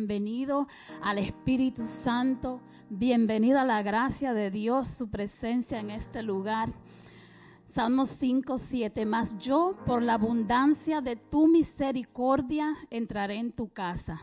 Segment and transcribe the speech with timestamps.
[0.00, 0.66] bienvenido
[1.02, 6.70] al Espíritu Santo, bienvenido a la gracia de Dios, su presencia en este lugar.
[7.66, 14.22] Salmos 5, 7, más yo por la abundancia de tu misericordia entraré en tu casa.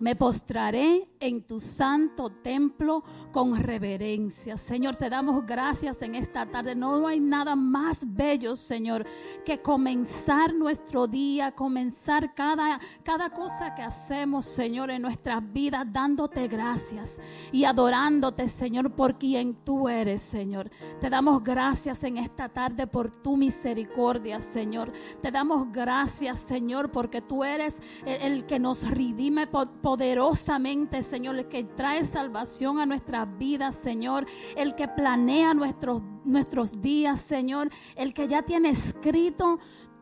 [0.00, 4.56] Me postraré en tu santo templo con reverencia.
[4.56, 6.74] Señor, te damos gracias en esta tarde.
[6.74, 9.06] No hay nada más bello, Señor,
[9.44, 16.48] que comenzar nuestro día, comenzar cada, cada cosa que hacemos, Señor, en nuestras vidas, dándote
[16.48, 17.20] gracias
[17.52, 20.70] y adorándote, Señor, por quien tú eres, Señor.
[21.00, 24.92] Te damos gracias en esta tarde por tu misericordia, Señor.
[25.20, 29.46] Te damos gracias, Señor, porque tú eres el, que nos redime
[29.90, 36.80] poderosamente, Señor, el que trae salvación a nuestras vidas, Señor, el que planea nuestros, nuestros
[36.80, 39.58] días, Señor, el que ya tiene escrito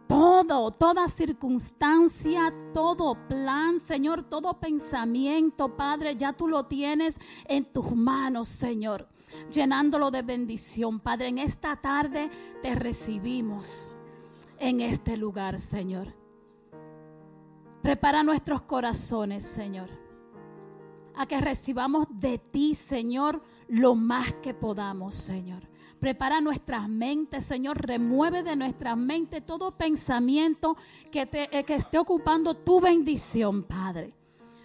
[0.07, 7.91] todo, toda circunstancia, todo plan, Señor, todo pensamiento, Padre, ya tú lo tienes en tus
[7.97, 9.09] manos, Señor,
[9.51, 11.01] llenándolo de bendición.
[11.01, 13.91] Padre, en esta tarde te recibimos
[14.59, 16.18] en este lugar, Señor.
[17.83, 19.89] Prepara nuestros corazones, Señor,
[21.15, 25.69] a que recibamos de ti, Señor, lo más que podamos, Señor.
[26.01, 27.85] Prepara nuestras mentes, Señor.
[27.85, 30.77] Remueve de nuestras mentes todo pensamiento
[31.11, 34.15] que, te, eh, que esté ocupando tu bendición, Padre.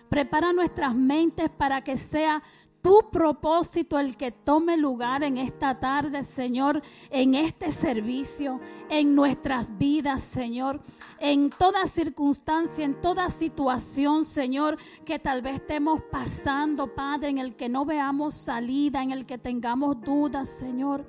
[0.09, 2.43] Prepara nuestras mentes para que sea
[2.83, 9.77] tu propósito el que tome lugar en esta tarde, Señor, en este servicio, en nuestras
[9.77, 10.81] vidas, Señor,
[11.19, 17.55] en toda circunstancia, en toda situación, Señor, que tal vez estemos pasando, Padre, en el
[17.55, 21.07] que no veamos salida, en el que tengamos dudas, Señor.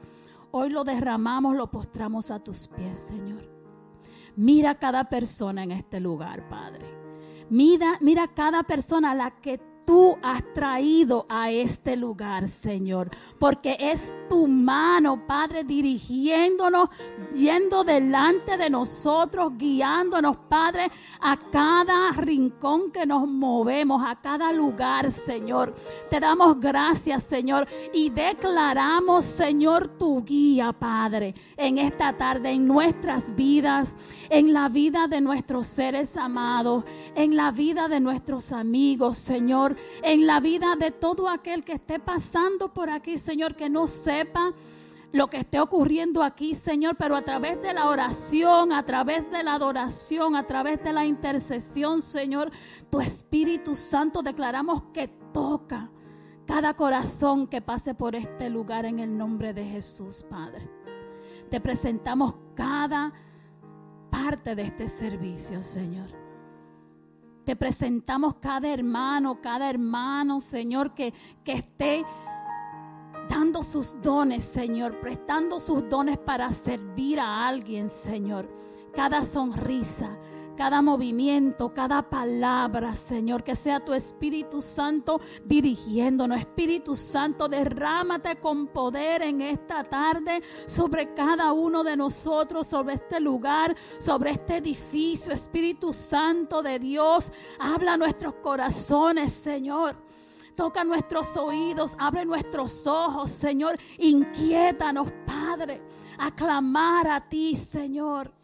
[0.52, 3.50] Hoy lo derramamos, lo postramos a tus pies, Señor.
[4.36, 6.86] Mira a cada persona en este lugar, Padre.
[7.50, 13.10] Mira, mira cada persona a la que tú has traído a este lugar, Señor.
[13.38, 16.88] Porque es tu mano, Padre, dirigiéndonos,
[17.34, 25.10] yendo delante de nosotros, guiándonos, Padre, a cada rincón que nos movemos, a cada lugar,
[25.10, 25.74] Señor.
[26.10, 33.34] Te damos gracias, Señor, y declaramos, Señor, tu guía, Padre, en esta tarde, en nuestras
[33.34, 33.96] vidas,
[34.30, 40.26] en la vida de nuestros seres amados, en la vida de nuestros amigos, Señor en
[40.26, 44.52] la vida de todo aquel que esté pasando por aquí, Señor, que no sepa
[45.12, 49.44] lo que esté ocurriendo aquí, Señor, pero a través de la oración, a través de
[49.44, 52.50] la adoración, a través de la intercesión, Señor,
[52.90, 55.88] tu Espíritu Santo declaramos que toca
[56.46, 60.68] cada corazón que pase por este lugar en el nombre de Jesús, Padre.
[61.48, 63.12] Te presentamos cada
[64.10, 66.23] parte de este servicio, Señor.
[67.44, 71.12] Te presentamos cada hermano, cada hermano, Señor, que,
[71.44, 72.04] que esté
[73.28, 78.48] dando sus dones, Señor, prestando sus dones para servir a alguien, Señor.
[78.94, 80.16] Cada sonrisa,
[80.54, 86.38] cada movimiento, cada palabra, Señor, que sea tu Espíritu Santo dirigiéndonos.
[86.38, 93.20] Espíritu Santo, derrámate con poder en esta tarde sobre cada uno de nosotros, sobre este
[93.20, 95.32] lugar, sobre este edificio.
[95.32, 99.96] Espíritu Santo de Dios, habla nuestros corazones, Señor.
[100.54, 103.76] Toca nuestros oídos, abre nuestros ojos, Señor.
[103.98, 105.82] Inquiétanos, Padre,
[106.16, 108.43] a clamar a ti, Señor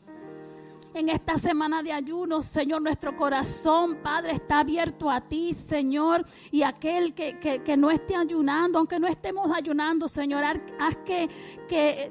[0.92, 6.26] en esta semana de ayuno, Señor, nuestro corazón, Padre, está abierto a ti, Señor.
[6.50, 11.28] Y aquel que, no esté ayunando, aunque no estemos ayunando, Señor, haz que,
[11.68, 12.10] que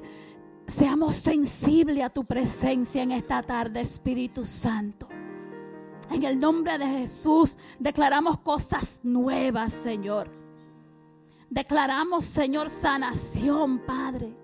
[0.66, 5.08] seamos sensibles a tu presencia en esta tarde, Espíritu Santo.
[6.10, 10.30] En el nombre de Jesús declaramos cosas nuevas, Señor.
[11.50, 14.34] Declaramos, Señor, sanación, Padre.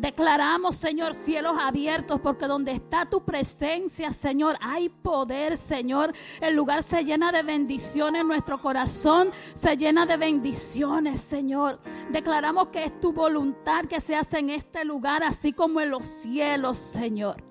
[0.00, 6.14] Declaramos, Señor, cielos abiertos, porque donde está tu presencia, Señor, hay poder, Señor.
[6.40, 11.80] El lugar se llena de bendiciones, nuestro corazón se llena de bendiciones, Señor.
[12.10, 16.06] Declaramos que es tu voluntad que se hace en este lugar, así como en los
[16.06, 17.44] cielos, Señor.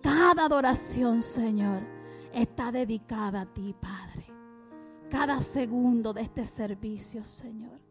[0.00, 1.82] Cada adoración, Señor,
[2.32, 4.26] está dedicada a ti, Padre.
[5.10, 7.89] Cada segundo de este servicio, Señor.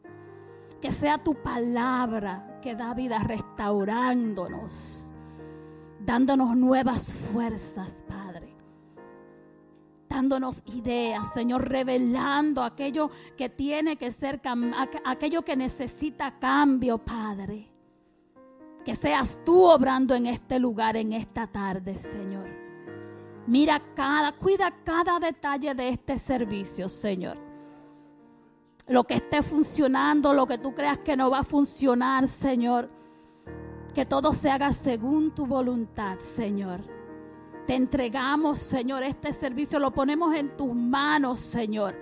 [0.82, 5.14] Que sea tu palabra que da vida restaurándonos,
[6.00, 8.56] dándonos nuevas fuerzas, Padre.
[10.08, 14.42] Dándonos ideas, Señor, revelando aquello que tiene que ser,
[15.06, 17.70] aquello que necesita cambio, Padre.
[18.84, 22.50] Que seas tú obrando en este lugar, en esta tarde, Señor.
[23.46, 27.49] Mira cada, cuida cada detalle de este servicio, Señor.
[28.90, 32.90] Lo que esté funcionando, lo que tú creas que no va a funcionar, Señor.
[33.94, 36.82] Que todo se haga según tu voluntad, Señor.
[37.68, 41.96] Te entregamos, Señor, este servicio, lo ponemos en tus manos, Señor.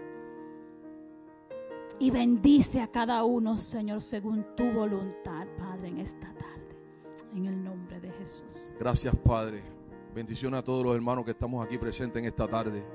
[1.99, 6.77] Y bendice a cada uno, Señor, según tu voluntad, Padre, en esta tarde.
[7.35, 8.73] En el nombre de Jesús.
[8.79, 9.61] Gracias, Padre.
[10.15, 12.85] Bendición a todos los hermanos que estamos aquí presentes en esta tarde.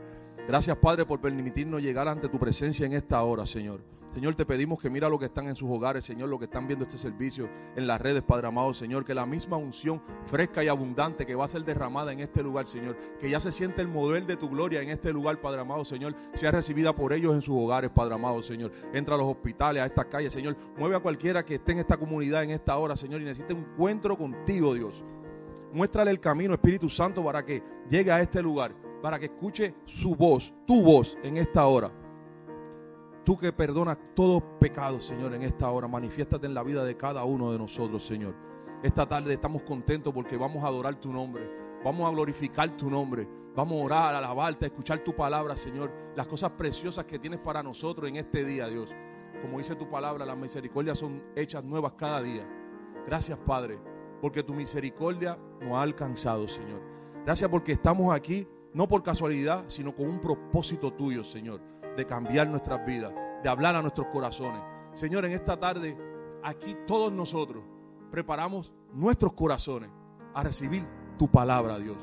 [0.46, 3.80] Gracias, Padre, por permitirnos llegar ante tu presencia en esta hora, Señor.
[4.12, 6.66] Señor, te pedimos que mira lo que están en sus hogares, Señor, lo que están
[6.66, 10.68] viendo este servicio en las redes, Padre amado, Señor, que la misma unción fresca y
[10.68, 13.88] abundante que va a ser derramada en este lugar, Señor, que ya se siente el
[13.88, 17.40] modelo de tu gloria en este lugar, Padre amado, Señor, sea recibida por ellos en
[17.40, 18.70] sus hogares, Padre amado, Señor.
[18.92, 20.56] Entra a los hospitales, a estas calles, Señor.
[20.76, 23.60] Mueve a cualquiera que esté en esta comunidad en esta hora, Señor, y necesite un
[23.60, 25.02] encuentro contigo, Dios.
[25.72, 30.14] Muéstrale el camino, Espíritu Santo, para que llegue a este lugar, para que escuche su
[30.14, 31.90] voz, tu voz en esta hora.
[33.24, 37.24] Tú que perdonas todo pecado, Señor, en esta hora, manifiéstate en la vida de cada
[37.24, 38.34] uno de nosotros, Señor.
[38.82, 41.48] Esta tarde estamos contentos porque vamos a adorar tu nombre,
[41.84, 45.92] vamos a glorificar tu nombre, vamos a orar, a alabarte, a escuchar tu palabra, Señor.
[46.16, 48.88] Las cosas preciosas que tienes para nosotros en este día, Dios.
[49.40, 52.44] Como dice tu palabra, las misericordias son hechas nuevas cada día.
[53.06, 53.78] Gracias, Padre,
[54.20, 56.80] porque tu misericordia nos ha alcanzado, Señor.
[57.24, 62.48] Gracias porque estamos aquí, no por casualidad, sino con un propósito tuyo, Señor de cambiar
[62.48, 64.60] nuestras vidas, de hablar a nuestros corazones.
[64.92, 65.96] Señor, en esta tarde,
[66.42, 67.64] aquí todos nosotros
[68.10, 69.90] preparamos nuestros corazones
[70.34, 70.86] a recibir
[71.18, 71.98] tu palabra, Dios.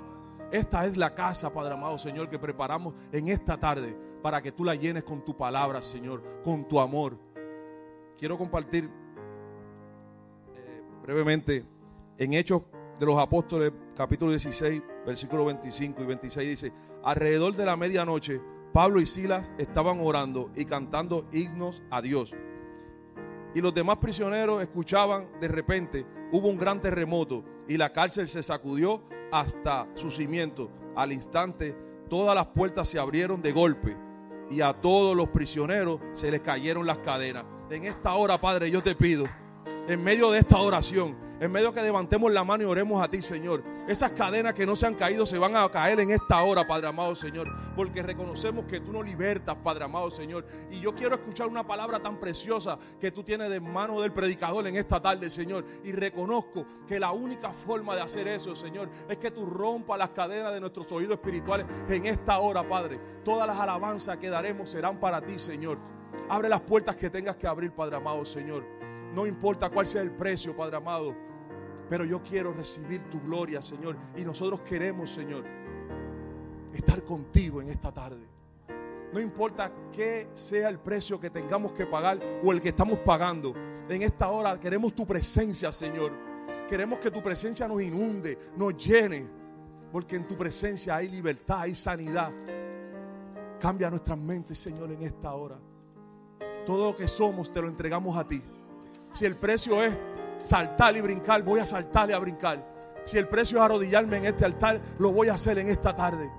[0.52, 4.64] Esta es la casa, Padre amado, Señor, que preparamos en esta tarde para que tú
[4.64, 7.18] la llenes con tu palabra, Señor, con tu amor.
[8.18, 8.90] Quiero compartir
[10.56, 11.66] eh, brevemente
[12.18, 12.64] en Hechos
[13.00, 16.74] de los Apóstoles, capítulo 16, versículo 25 y 26, dice,
[17.04, 18.42] alrededor de la medianoche,
[18.74, 22.34] Pablo y Silas estaban orando y cantando himnos a Dios.
[23.56, 28.44] Y los demás prisioneros escuchaban de repente, hubo un gran terremoto y la cárcel se
[28.44, 30.70] sacudió hasta su cimiento.
[30.96, 31.76] Al instante
[32.10, 33.98] todas las puertas se abrieron de golpe
[34.52, 37.46] y a todos los prisioneros se les cayeron las cadenas.
[37.70, 39.26] En esta hora, Padre, yo te pido,
[39.90, 43.24] en medio de esta oración, en medio que levantemos la mano y oremos a ti,
[43.24, 43.64] Señor.
[43.88, 46.90] Esas cadenas que no se han caído se van a caer en esta hora, Padre
[46.90, 47.48] amado, Señor.
[47.76, 50.46] Porque reconocemos que tú nos libertas, Padre amado, Señor.
[50.70, 54.68] Y yo quiero escuchar una palabra tan preciosa que tú tienes de mano del predicador
[54.68, 55.66] en esta tarde, Señor.
[55.84, 60.10] Y reconozco que la única forma de hacer eso, Señor, es que tú rompas las
[60.10, 63.00] cadenas de nuestros oídos espirituales en esta hora, Padre.
[63.26, 65.80] Todas las alabanzas que daremos serán para ti, Señor.
[66.30, 68.79] Abre las puertas que tengas que abrir, Padre amado, Señor.
[69.14, 71.16] No importa cuál sea el precio, Padre amado.
[71.90, 73.96] Pero yo quiero recibir tu gloria, Señor.
[74.16, 75.44] Y nosotros queremos, Señor,
[76.74, 78.28] estar contigo en esta tarde.
[79.12, 83.56] No importa qué sea el precio que tengamos que pagar o el que estamos pagando.
[83.90, 86.12] En esta hora queremos tu presencia, Señor.
[86.70, 89.26] Queremos que tu presencia nos inunde, nos llene.
[89.92, 92.32] Porque en tu presencia hay libertad, hay sanidad.
[93.60, 95.58] Cambia nuestras mentes, Señor, en esta hora.
[96.68, 98.44] Todo lo que somos te lo entregamos a ti.
[99.12, 99.94] Si el precio es
[100.42, 102.66] saltar y brincar, voy a saltar y a brincar.
[103.04, 106.30] Si el precio es arrodillarme en este altar, lo voy a hacer en esta tarde.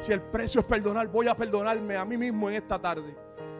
[0.00, 3.16] Si el precio es perdonar, voy a perdonarme a mí mismo en esta tarde.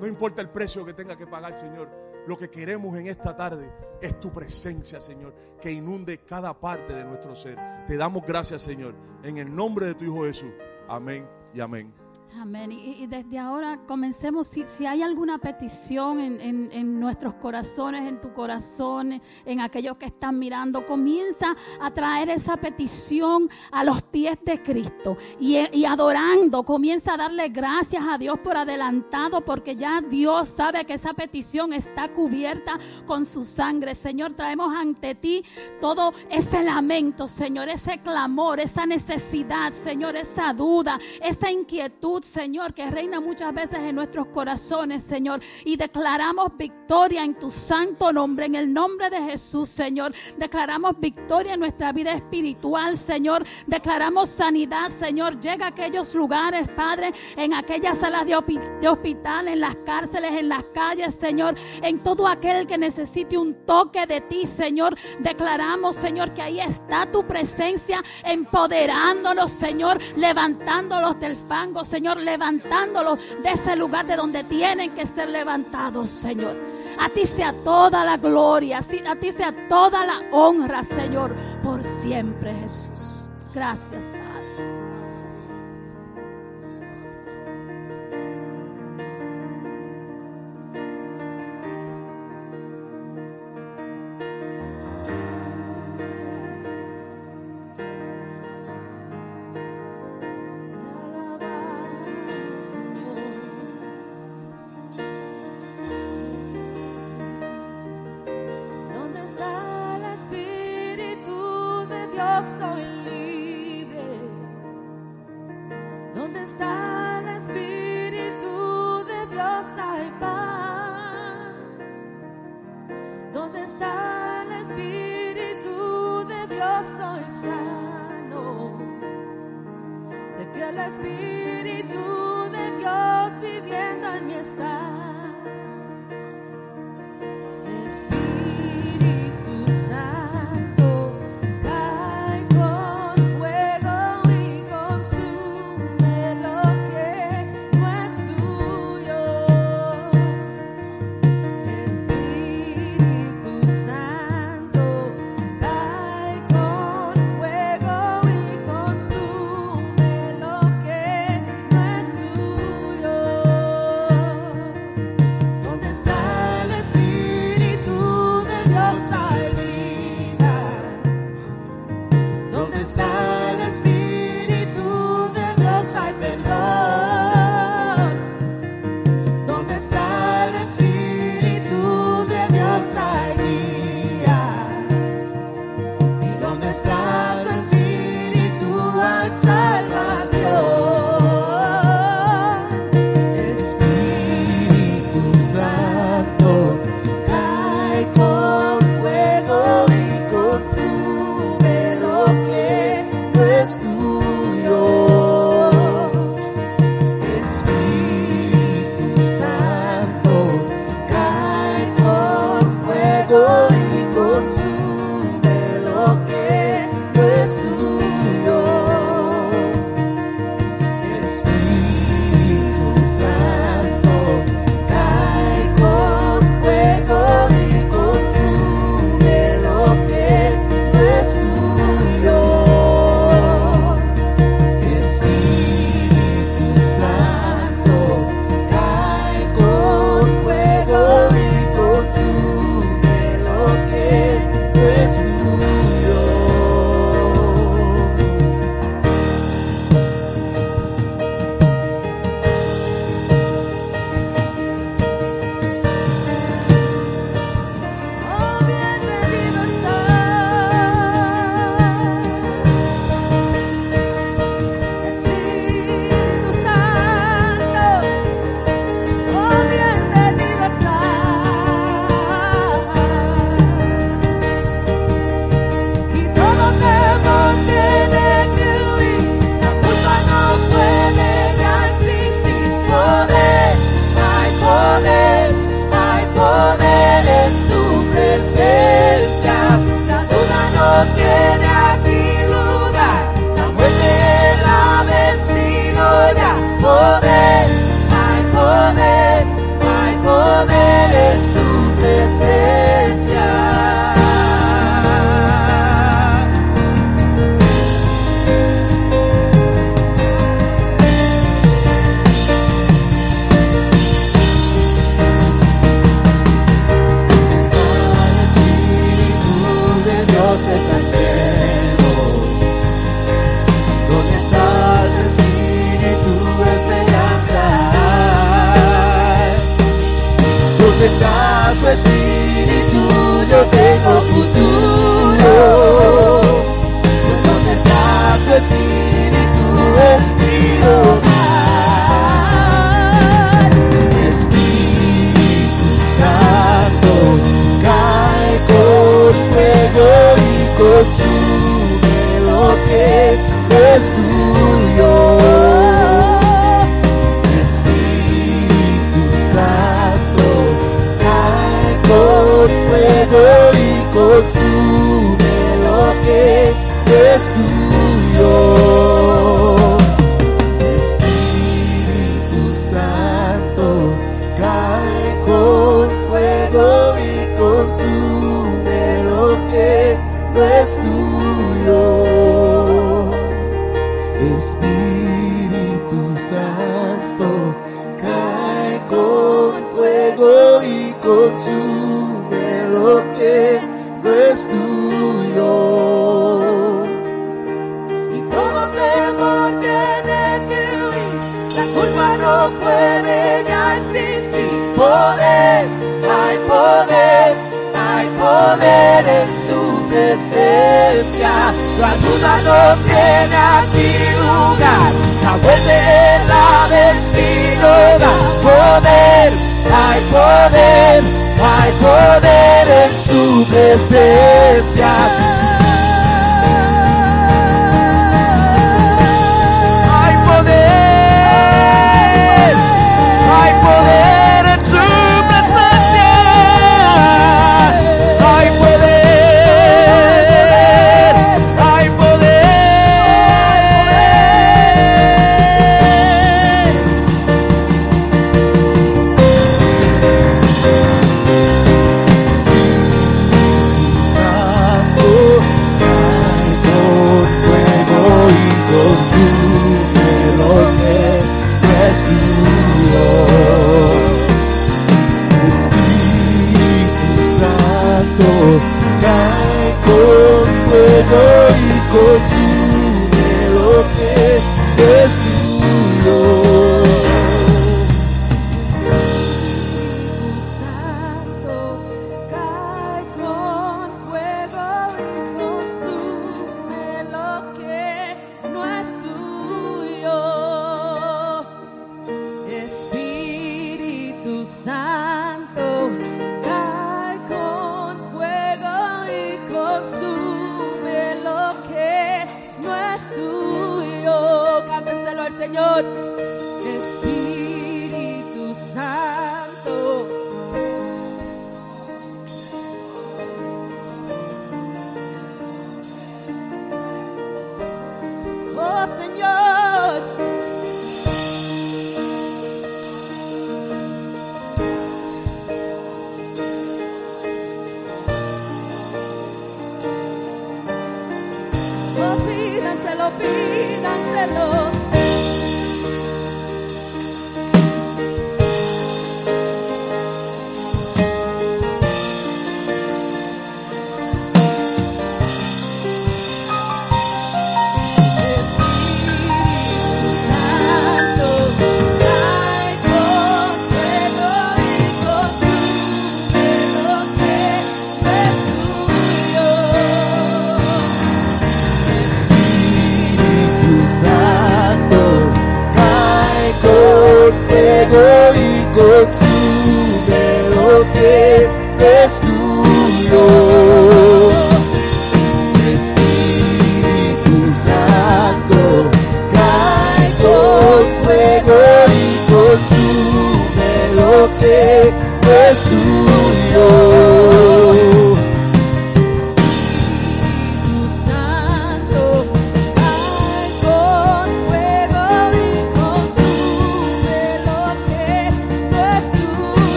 [0.00, 1.88] No importa el precio que tenga que pagar, Señor.
[2.26, 7.04] Lo que queremos en esta tarde es tu presencia, Señor, que inunde cada parte de
[7.04, 7.58] nuestro ser.
[7.86, 10.52] Te damos gracias, Señor, en el nombre de tu Hijo Jesús.
[10.88, 12.07] Amén y amén.
[12.40, 12.70] Amén.
[12.70, 18.32] Y, desde ahora comencemos, si, si hay alguna petición en, en, nuestros corazones, en tu
[18.32, 24.62] corazón, en aquellos que están mirando, comienza a traer esa petición a los pies de
[24.62, 30.46] Cristo y, y adorando, comienza a darle gracias a Dios por adelantado, porque ya Dios
[30.46, 33.96] sabe que esa petición está cubierta con su sangre.
[33.96, 35.44] Señor, traemos ante ti
[35.80, 42.90] todo ese lamento, Señor, ese clamor, esa necesidad, Señor, esa duda, esa inquietud Señor, que
[42.90, 45.40] reina muchas veces en nuestros corazones, Señor.
[45.64, 50.12] Y declaramos victoria en tu santo nombre, en el nombre de Jesús, Señor.
[50.36, 53.46] Declaramos victoria en nuestra vida espiritual, Señor.
[53.66, 55.40] Declaramos sanidad, Señor.
[55.40, 60.64] Llega a aquellos lugares, Padre, en aquellas salas de, hospital, en las cárceles, en las
[60.74, 61.54] calles, Señor.
[61.82, 64.96] En todo aquel que necesite un toque de ti, Señor.
[65.20, 73.50] Declaramos, Señor, que ahí está tu presencia empoderándolos, Señor, levantándolos del fango, Señor levantándolos de
[73.50, 76.56] ese lugar de donde tienen que ser levantados, Señor.
[76.98, 82.54] A ti sea toda la gloria, a ti sea toda la honra, Señor, por siempre,
[82.62, 83.28] Jesús.
[83.52, 84.27] Gracias, Padre.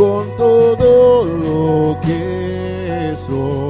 [0.00, 3.69] Con todo lo que soy,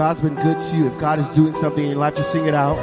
[0.00, 2.46] God's been good to you, if God is doing something in your life, just sing
[2.46, 2.78] it out.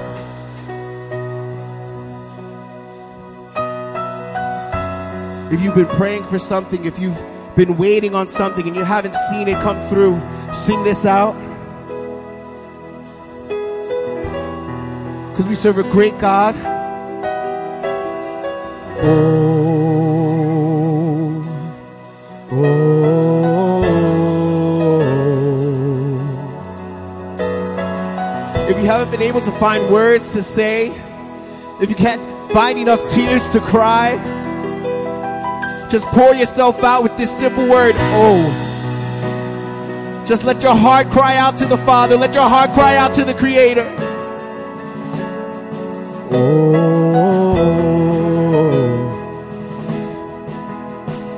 [5.52, 7.20] If you've been praying for something, if you've
[7.56, 10.22] been waiting on something and you haven't seen it come through,
[10.54, 11.34] sing this out.
[15.32, 16.77] Because we serve a great God.
[29.28, 30.88] Able to find words to say,
[31.82, 32.22] if you can't
[32.54, 34.16] find enough tears to cry,
[35.90, 38.64] just pour yourself out with this simple word, oh.
[40.26, 42.18] Just let your heart cry out to the Father.
[42.18, 43.86] Let your heart cry out to the Creator.
[46.32, 46.76] Oh.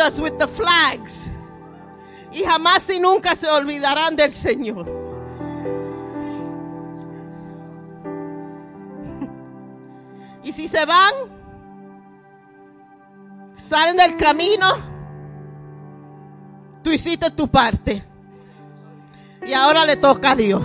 [0.00, 1.28] Does with the flags.
[2.32, 4.86] Y jamás y nunca se olvidarán del Señor.
[10.42, 11.12] Y si se van,
[13.52, 14.66] salen del camino,
[16.82, 18.02] tú hiciste tu parte.
[19.44, 20.62] Y ahora le toca a Dios.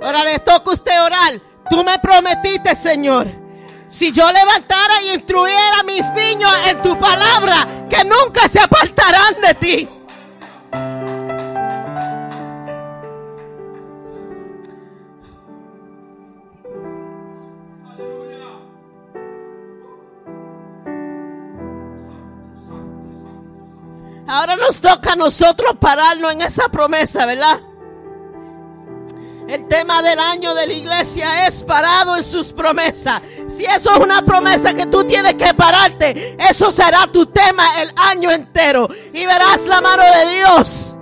[0.00, 1.40] Ahora le toca a usted orar.
[1.68, 3.46] Tú me prometiste, Señor.
[3.88, 7.66] Si yo levantara y instruyera a mis niños en tu palabra,
[8.06, 9.88] nunca se apartarán de ti.
[24.28, 27.60] Ahora nos toca a nosotros pararnos en esa promesa, ¿verdad?
[29.48, 33.22] El tema del año de la iglesia es parado en sus promesas.
[33.48, 37.92] Si eso es una promesa que tú tienes que pararte, eso será tu tema el
[37.96, 38.88] año entero.
[39.12, 40.96] Y verás la mano de Dios.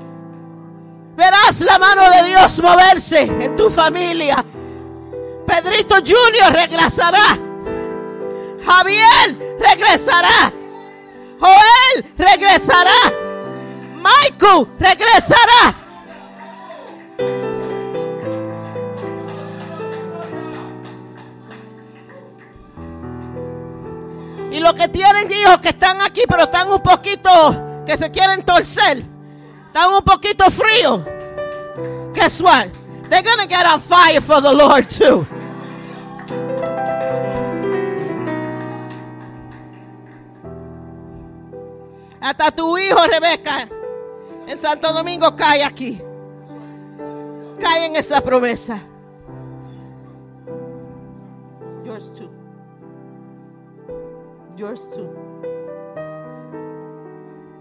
[1.17, 4.45] Verás la mano de Dios moverse en tu familia.
[5.47, 7.39] Pedrito Junior regresará.
[8.67, 10.53] Javier regresará.
[11.41, 13.13] Joel regresará.
[13.95, 15.84] Michael regresará.
[24.65, 27.31] Los que tienen hijos que están aquí, pero están un poquito,
[27.87, 29.03] que se quieren torcer,
[29.67, 31.03] están un poquito fríos.
[32.15, 32.69] Guess what?
[33.11, 35.27] They're gonna get on fire for the Lord too.
[42.21, 43.69] Hasta tu hijo, Rebeca,
[44.47, 46.01] en Santo Domingo cae aquí.
[47.61, 48.81] Cae en esa promesa.
[51.85, 52.34] Yours too.
[54.57, 55.35] Yours too.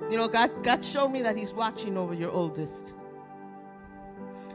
[0.09, 2.93] You know, God, God showed me that He's watching over your oldest.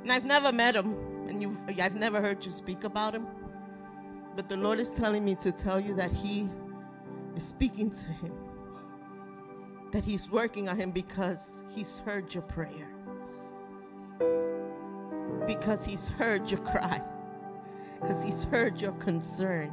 [0.02, 0.94] And I've never met him,
[1.28, 3.26] and you I've never heard you speak about him.
[4.36, 6.48] But the Lord is telling me to tell you that He
[7.34, 8.32] is speaking to him.
[9.92, 12.88] That He's working on him because He's heard your prayer.
[15.46, 17.02] Because He's heard your cry.
[18.00, 19.72] Because He's heard your concern.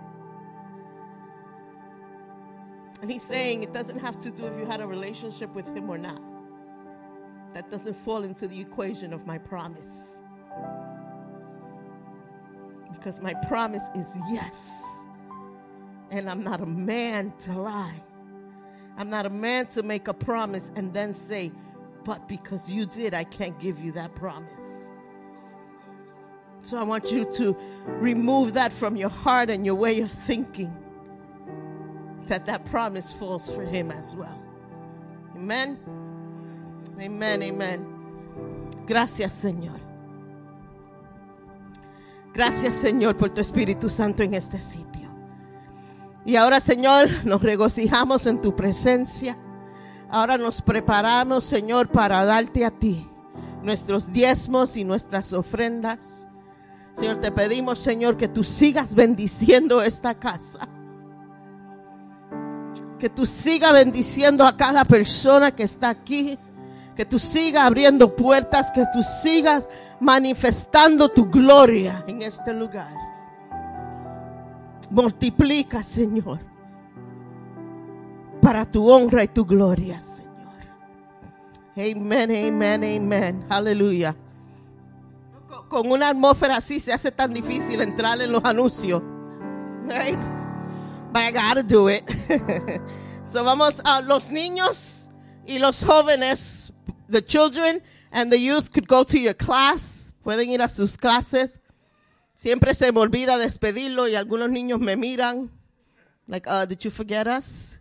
[3.06, 5.91] And he's saying it doesn't have to do if you had a relationship with him
[5.91, 6.20] or not.
[7.53, 10.18] That doesn't fall into the equation of my promise.
[12.91, 15.08] Because my promise is yes.
[16.10, 18.01] And I'm not a man to lie.
[18.97, 21.51] I'm not a man to make a promise and then say,
[22.06, 24.91] but because you did, I can't give you that promise.
[26.64, 30.76] So I want you to remove that from your heart and your way of thinking
[32.28, 34.40] that that promise falls for him as well.
[35.36, 35.78] Amen.
[37.00, 37.86] Amen, amen.
[38.88, 39.80] Gracias, Señor.
[42.34, 45.10] Gracias, Señor, por tu Espíritu Santo en este sitio.
[46.26, 49.38] Y ahora, Señor, nos regocijamos en tu presencia.
[50.10, 53.08] Ahora nos preparamos, Señor, para darte a ti
[53.62, 56.28] nuestros diezmos y nuestras ofrendas.
[56.94, 60.68] Señor, te pedimos, Señor, que tú sigas bendiciendo esta casa
[63.06, 66.39] que tú sigas bendiciendo a cada persona que está aquí.
[66.95, 72.95] Que tú sigas abriendo puertas, que tú sigas manifestando tu gloria en este lugar.
[74.89, 76.39] Multiplica, Señor,
[78.41, 80.34] para tu honra y tu gloria, Señor.
[81.76, 83.45] Amén, amén, amén.
[83.49, 84.16] Aleluya.
[85.70, 89.03] Con una atmósfera así se hace tan difícil entrar en los anuncios.
[91.16, 92.03] But I gotta do it.
[93.24, 95.07] so vamos a los niños
[95.47, 96.74] y los jóvenes,
[97.07, 101.57] the children and the youth could go to your class, pueden ir a sus clases.
[102.36, 105.49] Siempre se me olvida despedirlo y algunos niños me miran,
[106.28, 107.80] like, uh, did you forget us?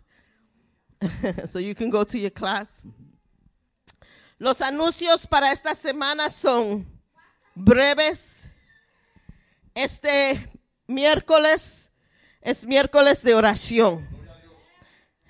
[1.45, 2.85] so you can go to your class.
[4.39, 6.85] Los anuncios para esta semana son
[7.53, 8.49] breves.
[9.75, 10.39] Este
[10.87, 11.91] miércoles
[12.45, 14.07] es miércoles de oración.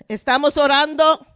[0.06, 1.26] Estamos orando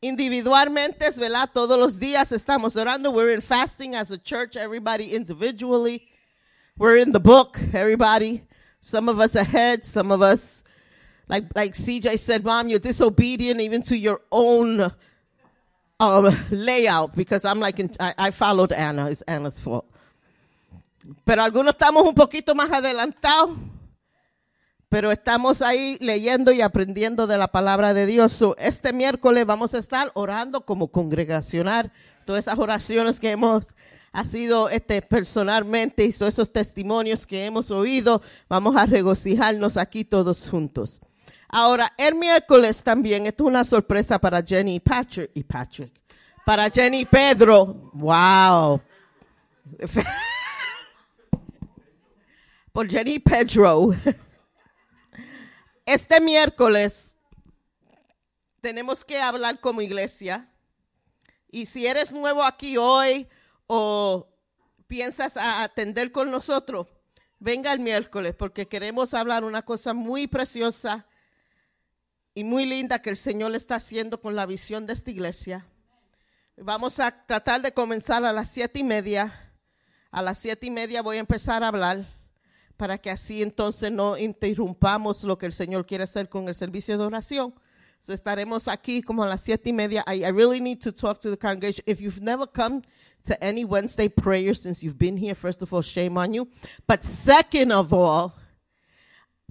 [0.00, 1.48] individualmente, ¿verdad?
[1.54, 3.12] Todos los días estamos orando.
[3.12, 6.08] We're in fasting as a church, everybody individually.
[6.76, 8.42] We're in the book, everybody.
[8.80, 10.64] Some of us ahead, some of us
[11.28, 14.92] like like CJ said, Mom, you're disobedient even to your own
[16.00, 19.10] um, layout because I'm like in, I, I followed Anna.
[19.10, 19.86] It's Anna's fault.
[21.24, 23.56] Pero algunos estamos un poquito más adelantados,
[24.88, 28.42] pero estamos ahí leyendo y aprendiendo de la palabra de Dios.
[28.58, 31.92] Este miércoles vamos a estar orando como congregacional.
[32.24, 33.74] Todas esas oraciones que hemos
[34.12, 40.04] ha sido este, personalmente y todos esos testimonios que hemos oído, vamos a regocijarnos aquí
[40.04, 41.00] todos juntos.
[41.48, 45.92] Ahora, el miércoles también, esto es una sorpresa para Jenny y Patrick, y Patrick,
[46.44, 47.90] para Jenny y Pedro.
[47.92, 48.80] Wow.
[52.72, 53.90] Por Jenny y Pedro.
[55.88, 57.16] Este miércoles
[58.60, 60.46] tenemos que hablar como iglesia.
[61.50, 63.26] Y si eres nuevo aquí hoy
[63.66, 64.28] o
[64.86, 66.88] piensas atender con nosotros,
[67.38, 71.06] venga el miércoles porque queremos hablar una cosa muy preciosa
[72.34, 75.64] y muy linda que el Señor está haciendo con la visión de esta iglesia.
[76.58, 79.54] Vamos a tratar de comenzar a las siete y media.
[80.10, 82.17] A las siete y media voy a empezar a hablar
[82.78, 86.96] para que así entonces no interrumpamos lo que el Señor quiere hacer con el servicio
[86.96, 87.52] de oración.
[88.00, 90.04] So estaremos aquí como a las siete y media.
[90.06, 91.82] I, I really need to talk to the congregation.
[91.86, 92.82] If you've never come
[93.24, 96.48] to any Wednesday prayer since you've been here, first of all, shame on you.
[96.86, 98.36] But second of all,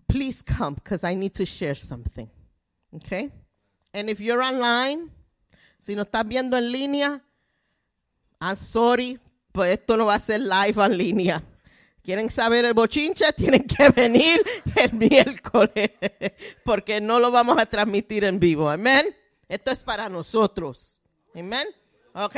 [0.07, 2.29] please come because I need to share something.
[2.95, 3.29] Okay?
[3.93, 5.11] And if you're online,
[5.79, 7.21] si no estás viendo en línea,
[8.39, 9.19] I'm sorry,
[9.51, 11.43] pues esto no va a ser live en línea.
[12.07, 13.33] ¿Quieren saber el bochinche?
[13.33, 14.41] Tienen que venir
[14.77, 15.91] el miércoles,
[16.63, 18.69] porque no lo vamos a transmitir en vivo.
[18.69, 19.13] Amén.
[19.49, 21.01] Esto es para nosotros.
[21.35, 21.67] Amén.
[22.13, 22.35] Ok.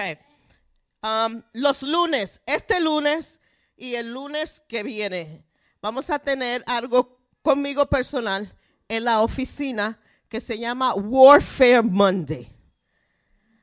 [1.03, 3.41] Um, los lunes, este lunes
[3.77, 5.45] y el lunes que viene,
[5.83, 8.57] vamos a tener algo conmigo personal
[8.87, 12.51] en la oficina que se llama Warfare Monday.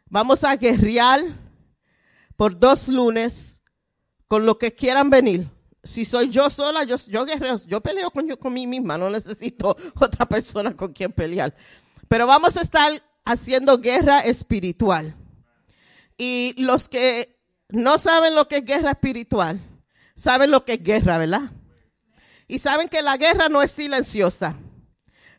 [0.09, 1.21] Vamos a guerrear
[2.37, 3.61] por dos lunes
[4.29, 5.56] con lo que quieran venir.
[5.87, 7.27] Si soy yo sola, yo, yo
[7.67, 11.55] yo peleo con, yo, con mí misma, no necesito otra persona con quien pelear.
[12.09, 15.17] Pero vamos a estar haciendo guerra espiritual.
[16.17, 19.61] Y los que no saben lo que es guerra espiritual,
[20.15, 21.51] saben lo que es guerra, ¿verdad?
[22.49, 24.57] Y saben que la guerra no es silenciosa.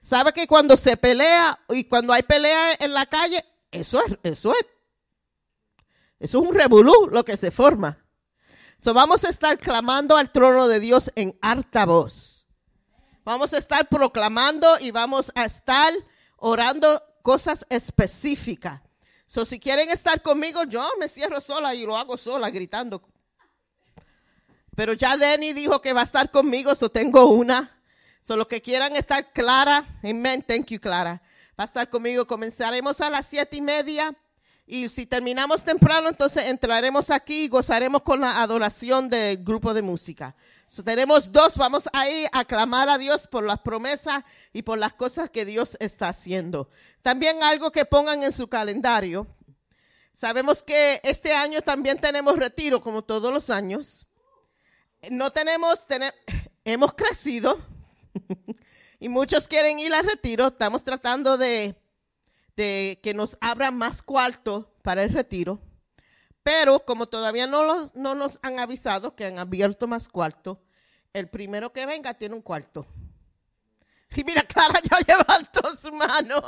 [0.02, 4.54] Sabe que cuando se pelea y cuando hay pelea en la calle, eso es, eso
[4.54, 4.66] es,
[6.20, 8.07] eso es un revolú lo que se forma.
[8.78, 12.48] So vamos a estar clamando al trono de Dios en harta voz.
[13.26, 15.92] Vamos a estar proclamando y vamos a estar
[16.38, 18.82] orando cosas específicas.
[19.26, 23.02] So si quieren estar conmigo, yo me cierro sola y lo hago sola gritando.
[24.76, 27.82] Pero ya Denny dijo que va a estar conmigo, so tengo una.
[28.22, 31.22] So que quieran estar clara, amen, thank you Clara.
[31.60, 34.16] Va a estar conmigo, comenzaremos a las siete y media.
[34.70, 39.82] Y si terminamos temprano, entonces entraremos aquí y gozaremos con la adoración del grupo de
[39.82, 40.36] música.
[40.68, 44.78] So, tenemos dos, vamos a ir a clamar a Dios por las promesas y por
[44.78, 46.70] las cosas que Dios está haciendo.
[47.02, 49.26] También algo que pongan en su calendario.
[50.12, 54.06] Sabemos que este año también tenemos retiro, como todos los años.
[55.10, 55.88] No tenemos,
[56.66, 57.58] hemos crecido
[59.00, 60.48] y muchos quieren ir al retiro.
[60.48, 61.74] Estamos tratando de
[62.58, 65.62] de que nos abran más cuarto para el retiro.
[66.44, 70.62] Pero como todavía no, los, no nos han avisado que han abierto más cuarto,
[71.14, 72.86] el primero que venga tiene un cuarto.
[74.16, 76.42] Y mira, Clara ya levantó su mano.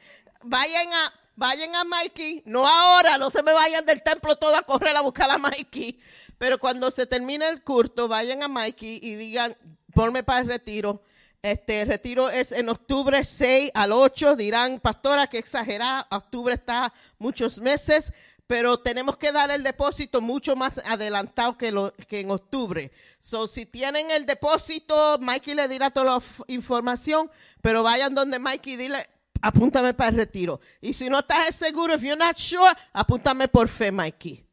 [0.42, 4.62] vayan a, vayan a Mikey, no ahora, no se me vayan del templo todo a
[4.62, 5.98] correr a buscar a Mikey.
[6.38, 9.56] Pero cuando se termine el curso, vayan a Mikey y digan,
[9.94, 11.02] ponme para el retiro.
[11.46, 14.34] Este retiro es en octubre 6 al 8.
[14.34, 16.04] Dirán, pastora, que exagerada.
[16.10, 18.12] Octubre está muchos meses,
[18.48, 22.90] pero tenemos que dar el depósito mucho más adelantado que, lo, que en octubre.
[23.20, 27.30] So, si tienen el depósito, Mikey le dirá toda la información,
[27.62, 29.06] pero vayan donde Mikey dile,
[29.40, 30.58] apúntame para el retiro.
[30.80, 34.44] Y si no estás seguro, if you're not sure, apúntame por fe, Mikey.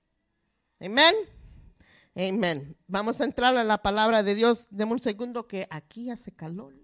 [0.79, 1.15] Amén.
[2.15, 2.77] Amén.
[2.85, 4.67] Vamos a entrar a la palabra de Dios.
[4.69, 6.82] Deme un segundo que aquí hace calor.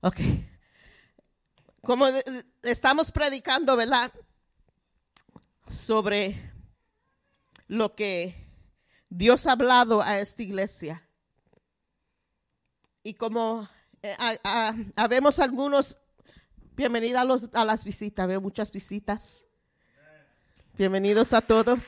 [0.00, 0.20] Ok.
[1.82, 2.06] Como
[2.62, 4.12] estamos predicando, ¿verdad?
[5.68, 6.52] Sobre
[7.68, 8.34] lo que
[9.08, 11.08] Dios ha hablado a esta iglesia.
[13.02, 13.68] Y como
[14.02, 14.16] eh,
[14.96, 15.96] habemos algunos,
[16.74, 19.44] bienvenida a, a las visitas, veo muchas visitas.
[20.76, 21.84] Bienvenidos a todos.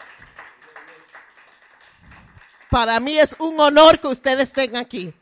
[2.70, 5.12] Para mí es un honor que ustedes estén aquí.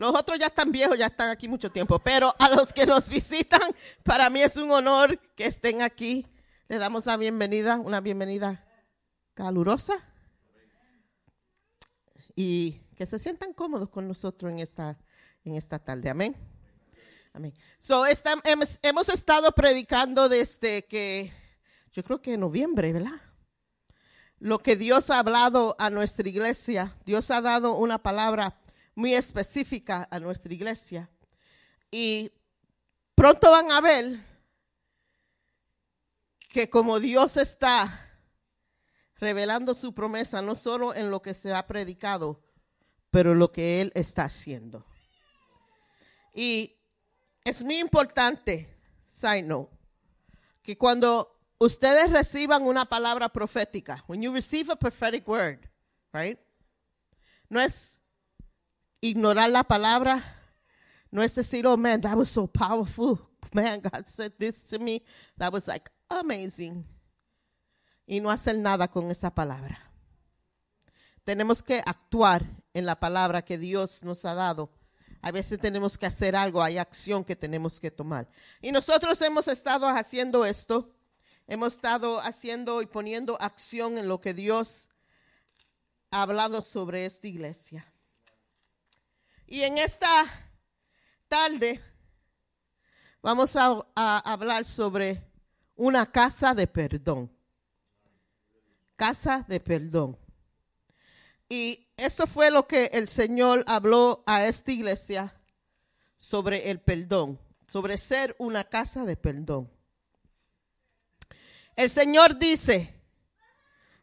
[0.00, 3.06] Los otros ya están viejos, ya están aquí mucho tiempo, pero a los que nos
[3.06, 3.60] visitan,
[4.02, 6.26] para mí es un honor que estén aquí.
[6.68, 8.64] Le damos la bienvenida, una bienvenida
[9.34, 10.02] calurosa
[12.34, 14.98] y que se sientan cómodos con nosotros en esta,
[15.44, 16.08] en esta tarde.
[16.08, 16.34] Amén.
[17.34, 17.52] Amén.
[17.78, 21.30] So, hemos, hemos estado predicando desde que,
[21.92, 23.20] yo creo que en noviembre, ¿verdad?
[24.38, 26.96] Lo que Dios ha hablado a nuestra iglesia.
[27.04, 28.56] Dios ha dado una palabra
[28.94, 31.08] muy específica a nuestra iglesia.
[31.90, 32.30] Y
[33.14, 34.20] pronto van a ver
[36.48, 38.08] que como Dios está
[39.16, 42.42] revelando su promesa, no solo en lo que se ha predicado,
[43.10, 44.84] pero lo que Él está haciendo.
[46.34, 46.76] Y
[47.44, 48.76] es muy importante,
[49.06, 49.76] side note,
[50.62, 55.60] que cuando ustedes reciban una palabra profética, when you receive a prophetic word,
[56.12, 56.38] right?
[57.48, 57.99] No es
[59.00, 60.22] ignorar la palabra,
[61.10, 63.18] no es decir, oh man, that was so powerful.
[63.52, 65.02] Man, God said this to me.
[65.36, 66.84] That was like amazing.
[68.06, 69.90] Y no hacer nada con esa palabra.
[71.24, 72.44] Tenemos que actuar
[72.74, 74.70] en la palabra que Dios nos ha dado.
[75.22, 78.28] A veces tenemos que hacer algo, hay acción que tenemos que tomar.
[78.62, 80.94] Y nosotros hemos estado haciendo esto.
[81.46, 84.88] Hemos estado haciendo y poniendo acción en lo que Dios
[86.10, 87.92] ha hablado sobre esta iglesia.
[89.52, 90.26] Y en esta
[91.26, 91.80] tarde
[93.20, 95.20] vamos a, hablar sobre
[95.74, 97.28] una casa de perdón.
[98.94, 100.16] Casa de perdón.
[101.48, 105.34] Y eso fue lo que el Señor habló a esta iglesia
[106.16, 109.68] sobre el perdón, sobre ser una casa de perdón.
[111.74, 113.02] El Señor dice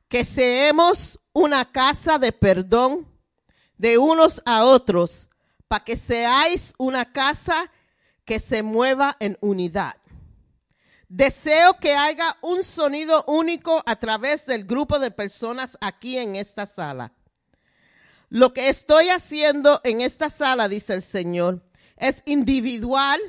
[0.09, 3.07] que seamos una casa de perdón
[3.77, 5.26] de unos a otros,
[5.67, 7.71] para que seáis una casa
[8.25, 9.95] que se mueva en unidad.
[11.09, 16.65] Deseo que haya un sonido único a través del grupo de personas aquí en esta
[16.65, 17.13] sala.
[18.29, 21.63] Lo que estoy haciendo en esta sala, dice el Señor,
[21.95, 23.21] es individual,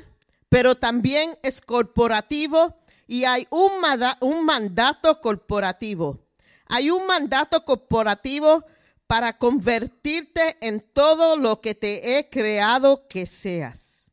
[0.49, 2.75] pero también es corporativo
[3.07, 3.71] y hay un,
[4.19, 6.19] un mandato corporativo.
[6.67, 8.65] Hay un mandato corporativo
[9.09, 14.11] para convertirte en todo lo que te he creado que seas.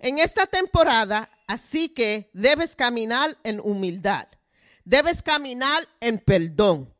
[0.00, 4.26] En esta temporada, así que debes caminar en humildad,
[4.84, 6.92] debes caminar en perdón,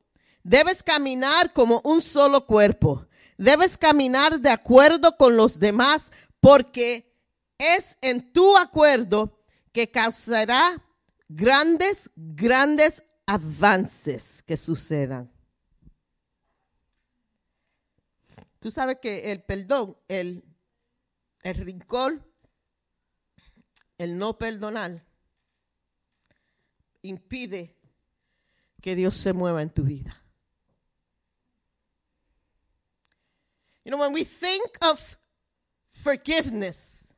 [0.44, 7.12] debes caminar como un solo cuerpo, debes caminar de acuerdo con los demás porque
[7.58, 9.40] es en tu acuerdo
[9.72, 10.80] que causará
[11.28, 15.28] grandes, grandes avances que sucedan.
[18.60, 20.44] Tú sabes que el perdón, el,
[21.42, 22.24] el rincón,
[23.98, 25.04] el no perdonar,
[27.02, 27.76] impide
[28.82, 30.22] que Dios se mueva en tu vida.
[33.84, 35.18] You know, when we think of
[35.88, 37.14] forgiveness,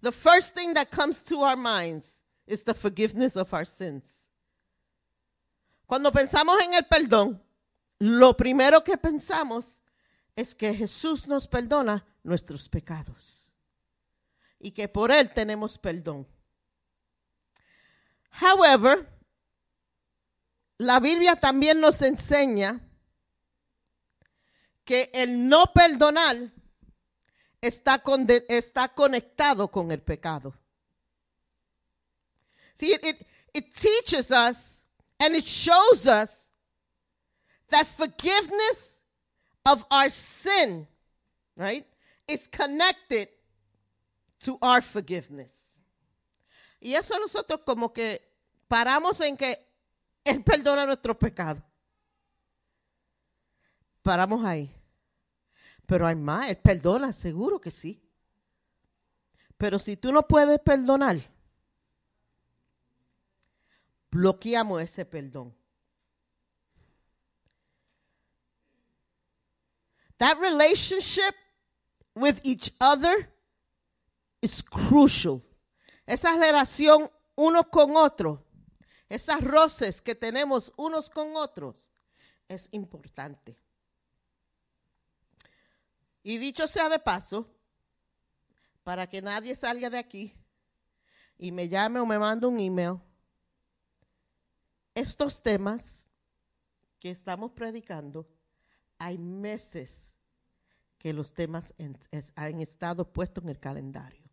[0.00, 4.30] the first thing that comes to our minds is the forgiveness of our sins.
[5.86, 7.40] Cuando pensamos en el perdón,
[8.00, 9.80] lo primero que pensamos
[10.36, 13.50] es que Jesús nos perdona nuestros pecados
[14.60, 16.28] y que por Él tenemos perdón.
[18.40, 19.08] However,
[20.78, 22.80] la Biblia también nos enseña
[24.84, 26.52] que el no perdonar
[27.62, 30.54] está, conde- está conectado con el pecado.
[32.74, 34.84] See, it, it teaches us
[35.18, 36.50] and it shows us
[37.68, 39.02] that forgiveness
[39.66, 40.86] of our sin,
[41.56, 41.84] right,
[42.28, 43.28] is connected
[44.38, 45.80] to our forgiveness.
[46.80, 48.22] Y eso nosotros como que
[48.68, 49.58] paramos en que
[50.24, 51.60] Él perdona nuestro pecado.
[54.02, 54.72] Paramos ahí.
[55.84, 58.00] Pero hay más, Él perdona, seguro que sí.
[59.56, 61.18] Pero si tú no puedes perdonar,
[64.10, 65.55] bloqueamos ese perdón.
[70.18, 71.34] That relationship
[72.14, 73.30] with each other
[74.40, 75.42] is crucial.
[76.06, 78.44] Esa relación uno con otro,
[79.08, 81.90] esas roces que tenemos unos con otros,
[82.48, 83.58] es importante.
[86.22, 87.46] Y dicho sea de paso,
[88.82, 90.32] para que nadie salga de aquí
[91.38, 93.00] y me llame o me mande un email,
[94.94, 96.08] estos temas
[96.98, 98.26] que estamos predicando
[98.98, 100.16] hay meses
[100.98, 101.74] que los temas
[102.34, 104.24] han estado puestos en el calendario.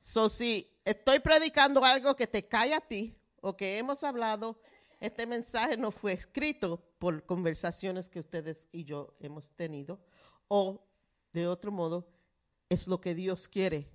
[0.00, 4.60] So, si estoy predicando algo que te cae a ti o que hemos hablado,
[5.00, 10.00] este mensaje no fue escrito por conversaciones que ustedes y yo hemos tenido,
[10.48, 10.86] o
[11.32, 12.06] de otro modo,
[12.68, 13.90] es lo que Dios quiere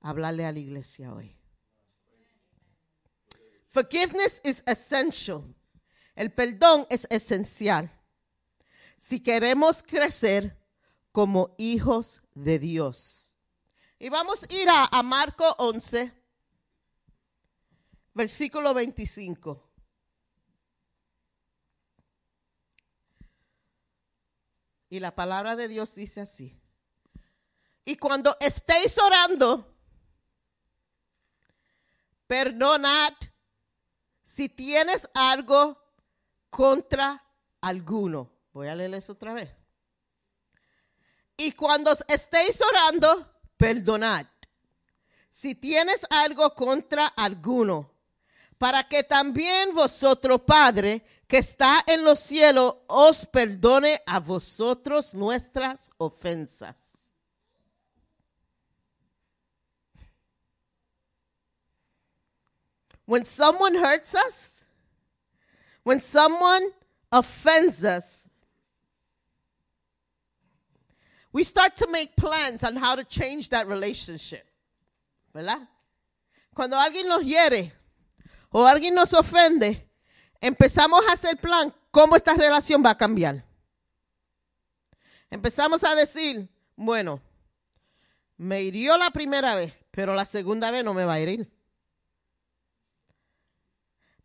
[0.00, 1.36] hablarle a la iglesia hoy.
[3.68, 5.54] Forgiveness is essential.
[6.16, 7.90] El perdón es esencial.
[9.00, 10.62] Si queremos crecer
[11.10, 13.32] como hijos de Dios.
[13.98, 16.12] Y vamos a ir a, Marco 11,
[18.12, 19.66] versículo 25.
[24.90, 26.60] Y la palabra de Dios dice así.
[27.86, 29.78] Y cuando estéis orando,
[32.26, 33.14] perdonad
[34.22, 35.82] si tienes algo
[36.50, 37.24] contra
[37.62, 38.39] alguno.
[38.52, 39.50] Voy a leer eso otra vez.
[41.36, 43.26] Y cuando estéis orando,
[43.56, 44.26] perdonad.
[45.30, 47.90] Si tienes algo contra alguno,
[48.58, 55.90] para que también vosotros, Padre, que está en los cielos, os perdone a vosotros nuestras
[55.96, 57.14] ofensas.
[63.06, 64.64] When someone hurts us,
[65.82, 66.72] when someone
[67.10, 68.29] offends us,
[71.32, 74.44] we start to make plans on how to change that relationship.
[75.32, 75.68] ¿Verdad?
[76.54, 77.72] Cuando alguien nos hiere
[78.50, 79.88] o alguien nos ofende,
[80.40, 83.44] empezamos a hacer plan cómo esta relación va a cambiar.
[85.30, 87.20] Empezamos a decir, bueno,
[88.36, 91.48] me hirió la primera vez, pero la segunda vez no me va a herir.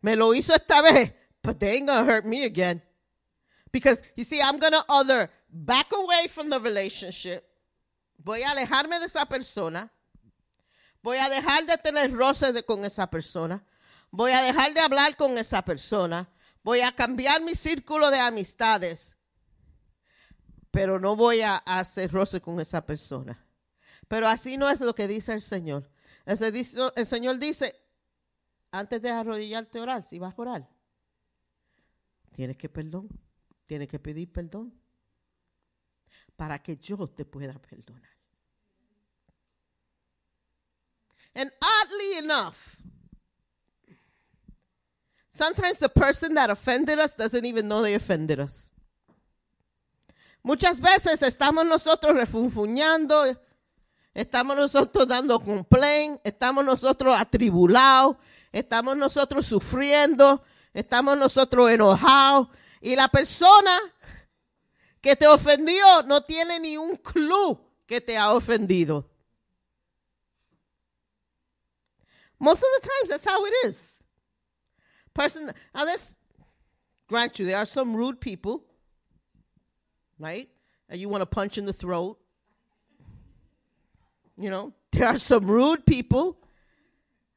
[0.00, 2.82] Me lo hizo esta vez, but they ain't gonna hurt me again.
[3.70, 5.30] Because, you see, I'm gonna other
[5.64, 7.42] back away from the relationship.
[8.18, 9.90] Voy a alejarme de esa persona.
[11.02, 13.64] Voy a dejar de tener roces de- con esa persona.
[14.10, 16.28] Voy a dejar de hablar con esa persona.
[16.62, 19.16] Voy a cambiar mi círculo de amistades.
[20.70, 23.42] Pero no voy a, hacer roces con esa persona.
[24.08, 25.90] Pero así no es lo que dice el Señor.
[26.24, 27.76] El Señor dice,
[28.72, 30.68] antes de arrodillarte a orar, si vas a orar,
[32.32, 33.08] tienes que perdón,
[33.64, 34.74] tienes que pedir perdón
[36.36, 38.16] para que yo te pueda perdonar.
[41.34, 42.76] And oddly enough,
[45.28, 48.72] sometimes the person that offended us doesn't even know they offended us.
[50.42, 53.36] Muchas veces estamos nosotros refunfuñando,
[54.14, 58.16] estamos nosotros dando complaint, estamos nosotros atribulados,
[58.52, 62.48] estamos nosotros sufriendo, estamos nosotros enojados
[62.80, 63.78] y la persona
[65.06, 69.04] que te ofendió no tiene ni un clue que te ha ofendido.
[72.40, 74.02] Most of the times, that's how it is.
[75.14, 76.16] Person, now let's
[77.06, 78.64] grant you, there are some rude people,
[80.18, 80.48] right?
[80.88, 82.18] And you want to punch in the throat.
[84.36, 86.36] You know, there are some rude people,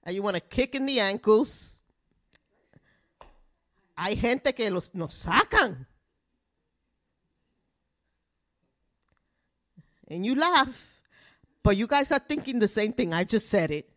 [0.03, 1.81] and you want to kick in the ankles.
[3.95, 5.85] Hay gente que los nos sacan.
[10.09, 11.01] And you laugh,
[11.61, 13.13] but you guys are thinking the same thing.
[13.13, 13.89] I just said it.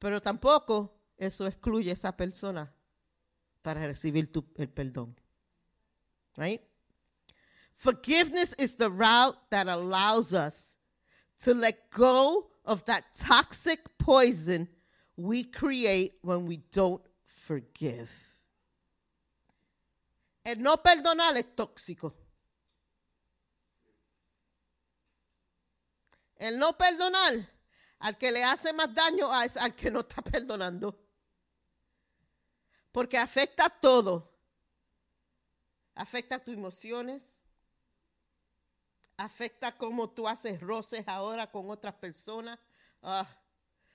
[0.00, 2.70] Pero tampoco eso excluye esa persona
[3.62, 5.14] para recibir tu, el perdón.
[6.36, 6.60] Right?
[7.74, 10.76] Forgiveness is the route that allows us
[11.42, 14.68] to let go of that toxic poison
[15.16, 18.10] we create when we don't forgive.
[20.44, 22.12] El no perdonar es tóxico.
[26.36, 27.48] El no perdonar
[28.00, 30.98] al que le hace más daño es al que no está perdonando.
[32.92, 34.30] Porque afecta todo.
[35.94, 37.44] Afecta tus emociones.
[39.16, 42.58] Afecta cómo tú haces roces ahora con otras personas.
[43.02, 43.26] Ah,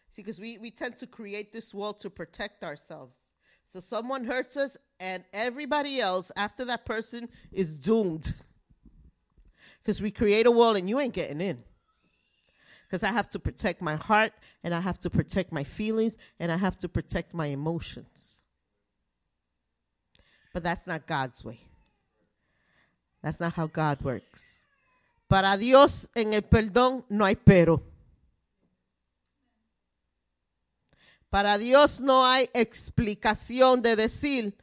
[0.09, 3.17] see, because we, we tend to create this wall to protect ourselves.
[3.65, 8.33] So someone hurts us, and everybody else after that person is doomed.
[9.81, 11.63] Because we create a wall and you ain't getting in
[12.89, 14.33] because I have to protect my heart
[14.63, 18.41] and I have to protect my feelings and I have to protect my emotions.
[20.51, 21.59] But that's not God's way.
[23.21, 24.65] That's not how God works.
[25.29, 27.83] Para Dios en el perdón no hay pero.
[31.29, 34.55] Para Dios no hay explicación de decir,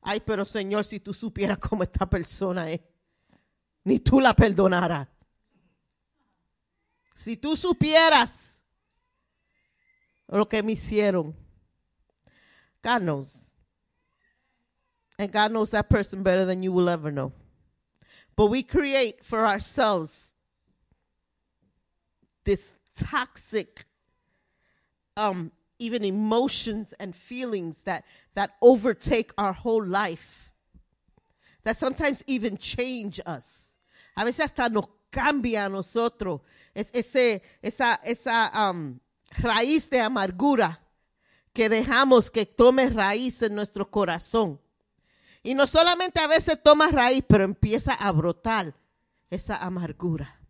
[0.00, 2.80] Ay, pero Señor, si tú supieras cómo esta persona es,
[3.84, 5.08] ni tú la perdonaras.
[7.14, 8.54] Si tú supieras
[10.28, 11.34] lo que me hicieron.
[12.82, 13.50] God knows.
[15.18, 17.32] And God knows that person better than you will ever know.
[18.36, 20.34] But we create for ourselves
[22.44, 23.86] this toxic
[25.16, 28.04] um even emotions and feelings that
[28.34, 30.50] that overtake our whole life
[31.62, 33.76] that sometimes even change us
[34.16, 36.40] a veces hasta nos cambia a nosotros.
[36.74, 38.98] Es ese esa esa um,
[39.38, 40.80] raíz de amargura
[41.52, 44.60] que dejamos que tome raíz en nuestro corazón.
[45.44, 48.74] Y no solamente a veces toma raíz pero empieza a brotar
[49.30, 50.40] esa amargura.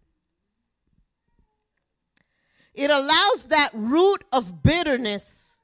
[2.73, 5.61] It allows that root of bitterness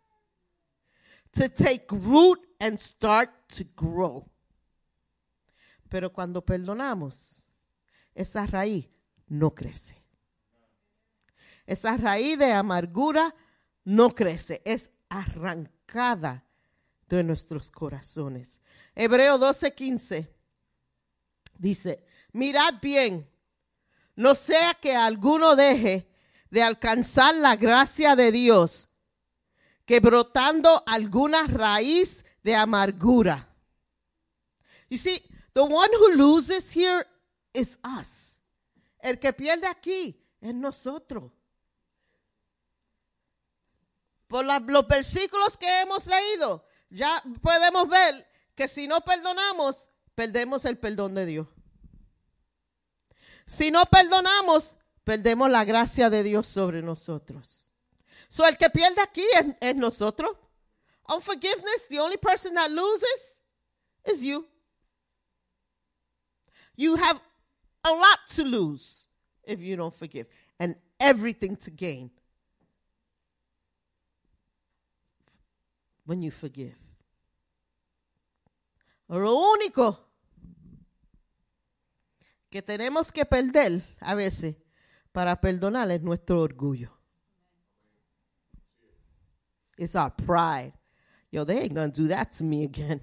[1.33, 4.27] to take root and start to grow.
[5.89, 7.45] Pero cuando perdonamos,
[8.15, 8.89] esa raíz
[9.29, 10.03] no crece.
[11.67, 13.35] Esa raíz de amargura
[13.85, 16.45] no crece, es arrancada
[17.09, 18.61] de nuestros corazones.
[18.95, 20.29] Hebreo 12:15
[21.59, 23.29] dice, mirad bien,
[24.17, 26.09] no sea que alguno deje
[26.51, 28.89] de alcanzar la gracia de Dios,
[29.85, 33.49] que brotando alguna raíz de amargura.
[34.89, 35.23] You see,
[35.55, 37.07] the one who loses here
[37.53, 38.41] is us.
[38.99, 41.33] El que pierde aquí es nosotros.
[44.29, 50.65] Por la- los versículos que hemos leído, ya podemos ver que si no perdonamos, perdemos
[50.65, 51.49] el perdón de Dios.
[53.47, 57.73] Si no perdonamos, perdemos la gracia de Dios sobre nosotros.
[58.29, 60.37] So el que pierde aquí es, es nosotros.
[61.09, 63.43] Unforgiveness, the only person that loses
[64.05, 64.47] is you.
[66.77, 67.21] You have
[67.85, 69.07] a lot to lose
[69.45, 70.27] if you don't forgive
[70.59, 72.11] and everything to gain
[76.05, 76.75] when you forgive.
[79.09, 79.97] Lo único
[82.51, 84.57] que tenemos que perder a veces
[85.13, 86.91] para perdonar es nuestro orgullo.
[89.79, 90.75] It's our pride.
[91.31, 93.01] Yo, they ain't gonna do that to me again.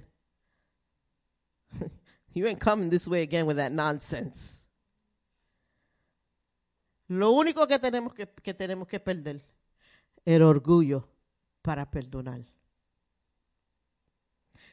[2.34, 4.67] you ain't coming this way again with that nonsense.
[7.08, 9.42] Lo único que tenemos que, que tenemos que perder,
[10.26, 11.08] el orgullo
[11.62, 12.46] para perdonar.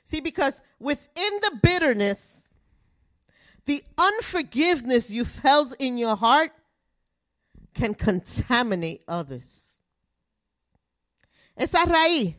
[0.02, 2.51] See, because within the bitterness,
[3.65, 6.52] the unforgiveness you've held in your heart
[7.73, 9.81] can contaminate others.
[11.56, 12.36] Esa raíz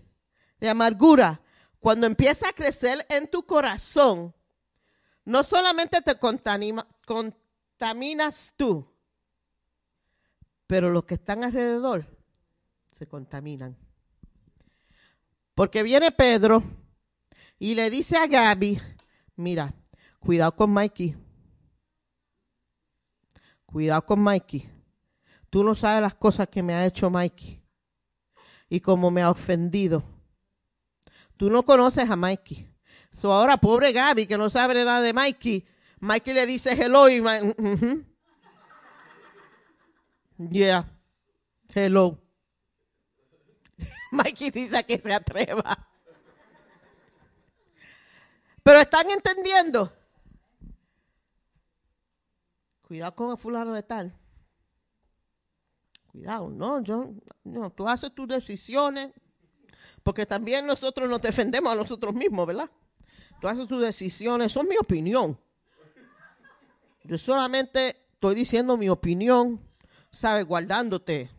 [0.59, 1.41] de amargura,
[1.79, 4.33] cuando empieza a crecer en tu corazón,
[5.23, 8.85] no solamente te contamina- contaminas tú,
[10.67, 12.05] pero los que están alrededor
[12.91, 13.77] se contaminan.
[15.53, 16.63] Porque viene Pedro
[17.59, 18.79] y le dice a Gaby,
[19.35, 19.73] mira,
[20.19, 21.15] cuidado con Mikey.
[23.65, 24.69] Cuidado con Mikey.
[25.49, 27.61] Tú no sabes las cosas que me ha hecho Mikey
[28.69, 30.03] y cómo me ha ofendido.
[31.37, 32.67] Tú no conoces a Mikey.
[33.11, 35.65] So ahora, pobre Gaby, que no sabe nada de Mikey,
[35.99, 38.05] Mikey le dice hello y Ma- "Mhm.
[40.37, 40.85] Yeah,
[41.73, 42.17] hello.
[44.11, 45.87] Mikey dice que se atreva.
[48.63, 49.93] Pero están entendiendo.
[52.81, 54.13] Cuidado con el fulano de tal.
[56.11, 57.13] Cuidado, no, yo,
[57.43, 59.11] no, tú haces tus decisiones,
[60.01, 62.69] porque también nosotros nos defendemos a nosotros mismos, ¿verdad?
[63.41, 65.37] Tú haces tus decisiones, son mi opinión.
[67.03, 69.59] Yo solamente estoy diciendo mi opinión,
[70.21, 71.29] Guardándote.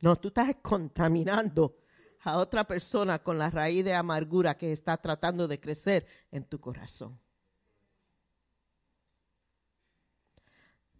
[0.00, 1.76] No, tú estás contaminando
[2.24, 6.58] a otra persona con la raíz de amargura que está tratando de crecer en tu
[6.58, 7.18] corazón.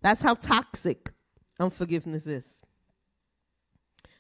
[0.01, 1.13] That's how toxic
[1.59, 2.63] unforgiveness is.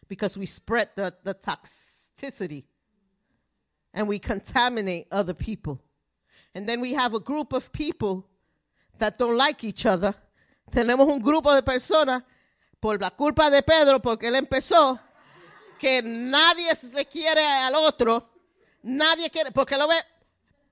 [0.08, 2.64] Because we spread the, the toxicity
[3.92, 5.80] and we contaminate other people.
[6.54, 8.28] And then we have a group of people
[8.98, 10.14] that don't like each other.
[10.73, 12.23] Tenemos un grupo de personas
[12.81, 14.99] por la culpa de Pedro, porque él empezó,
[15.78, 18.31] que nadie se quiere al otro,
[18.82, 19.97] nadie quiere, porque lo ve,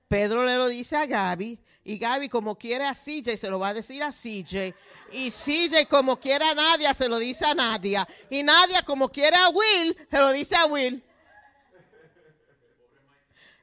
[0.07, 3.69] Pedro le lo dice a Gaby, y Gaby como quiere a CJ se lo va
[3.69, 4.73] a decir a CJ,
[5.11, 9.37] y CJ como quiere a Nadia se lo dice a Nadia, y Nadia como quiere
[9.37, 11.03] a Will se lo dice a Will.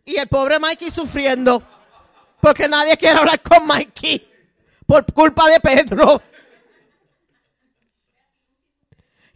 [0.04, 1.62] Y el pobre Mikey sufriendo.
[2.40, 4.26] Porque nadie quiere hablar con Mikey.
[4.86, 6.22] Por culpa de Pedro.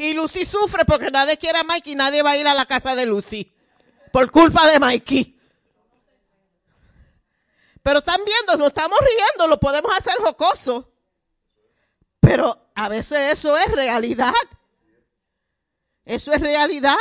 [0.03, 2.66] Y Lucy sufre porque nadie quiere a Mikey y nadie va a ir a la
[2.66, 3.49] casa de Lucy.
[4.11, 5.41] Por culpa de Mikey.
[7.85, 10.93] Pero están viendo, nos estamos riendo, lo podemos hacer jocoso.
[12.19, 14.35] Pero a veces eso es realidad.
[16.05, 16.97] Eso es realidad.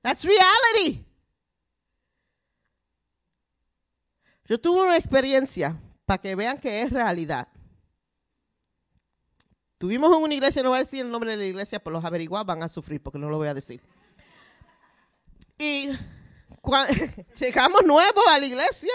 [0.00, 1.04] That's reality.
[4.44, 7.48] Yo tuve una experiencia para que vean que es realidad.
[9.78, 12.04] Tuvimos en una iglesia, no voy a decir el nombre de la iglesia, pero los
[12.04, 13.82] averiguados van a sufrir porque no lo voy a decir.
[15.58, 15.90] Y
[16.60, 16.94] cuando
[17.38, 18.92] llegamos nuevos a la iglesia,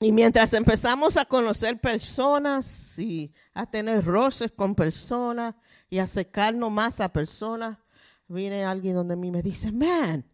[0.00, 5.54] y mientras empezamos a conocer personas y a tener roces con personas
[5.88, 7.78] y a acercarnos más a personas,
[8.26, 10.24] viene alguien donde mí me dice, man,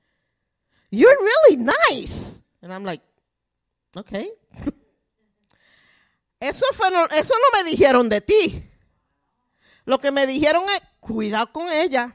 [0.91, 2.43] you're really nice.
[2.63, 3.03] And I'm like,
[3.95, 4.31] okay.
[6.41, 8.71] Eso, fue, eso no me dijeron de ti.
[9.85, 12.15] Lo que me dijeron es, cuidado con ella.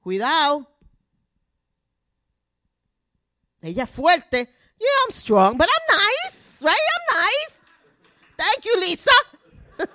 [0.00, 0.66] Cuidado.
[3.60, 4.52] Ella es fuerte.
[4.78, 6.60] Yeah, I'm strong, but I'm nice.
[6.62, 6.74] Right?
[6.74, 7.62] I'm nice.
[8.36, 9.10] Thank you, Lisa.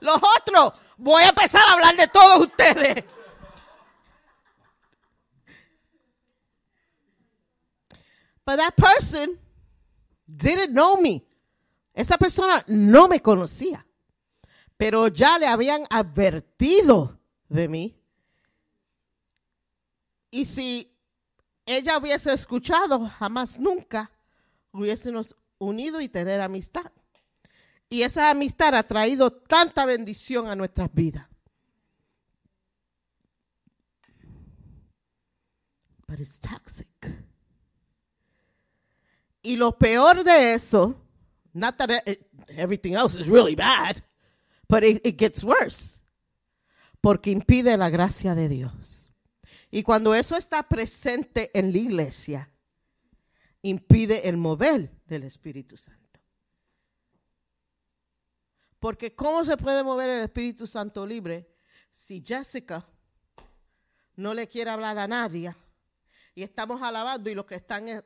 [0.00, 3.04] Los otros, voy a empezar a hablar de todos ustedes.
[8.44, 9.38] But that person
[10.36, 11.24] didn't know me.
[11.94, 13.86] Esa persona no me conocía.
[14.76, 17.96] Pero ya le habían advertido de mí.
[20.30, 20.96] Y si
[21.66, 24.10] ella hubiese escuchado, jamás nunca
[24.72, 26.92] hubiésemos unido y tener amistad.
[27.88, 31.26] Y esa amistad ha traído tanta bendición a nuestras vidas.
[36.06, 36.88] But it's toxic.
[39.42, 40.94] Y lo peor de eso,
[41.52, 44.02] not that it- everything else is really bad,
[44.68, 46.00] but it, it gets worse.
[47.00, 49.10] Porque impide la gracia de Dios.
[49.70, 52.50] Y cuando eso está presente en la iglesia,
[53.62, 56.20] impide el mover del Espíritu Santo.
[58.78, 61.48] Porque ¿cómo se puede mover el Espíritu Santo libre
[61.90, 62.86] si Jessica
[64.16, 65.54] no le quiere hablar a nadie
[66.34, 68.02] y estamos alabando y los que están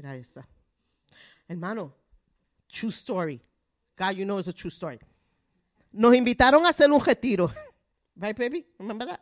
[0.00, 0.04] es...
[0.04, 0.48] Mira esa.
[1.48, 1.94] Hermano,
[2.68, 3.40] true story.
[3.96, 4.98] God, you know it's a true story.
[5.92, 7.52] Nos invitaron a hacer un retiro.
[8.16, 8.66] Right, baby?
[8.78, 9.20] Remember that?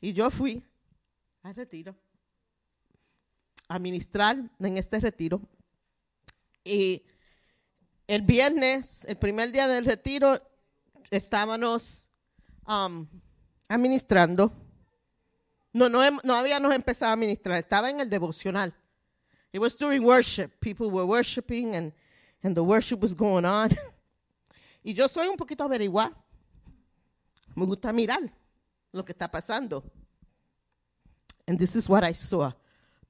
[0.00, 0.62] Y yo fui
[1.42, 1.96] al retiro
[3.68, 5.40] a ministrar en este retiro.
[6.62, 7.02] Y
[8.06, 10.40] el viernes, el primer día del retiro,
[11.10, 12.08] estábamos
[12.66, 13.08] um,
[13.66, 14.52] administrando.
[15.72, 18.72] No, no, no habíamos empezado a ministrar, estaba en el devocional.
[19.54, 20.60] It was during worship.
[20.60, 21.92] People were worshiping and,
[22.42, 23.70] and the worship was going on.
[24.84, 26.12] y yo soy un poquito averiguar.
[27.54, 28.28] Me gusta mirar
[28.92, 29.84] lo que está pasando.
[31.46, 32.50] And this is what I saw.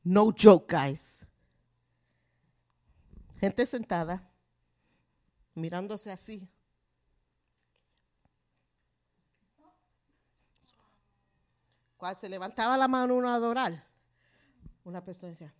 [0.04, 1.24] No joke, guys.
[3.40, 4.20] Gente sentada,
[5.56, 6.46] mirándose así.
[11.96, 13.82] Cuando se levantaba la mano uno a adorar,
[14.84, 15.54] una persona decía,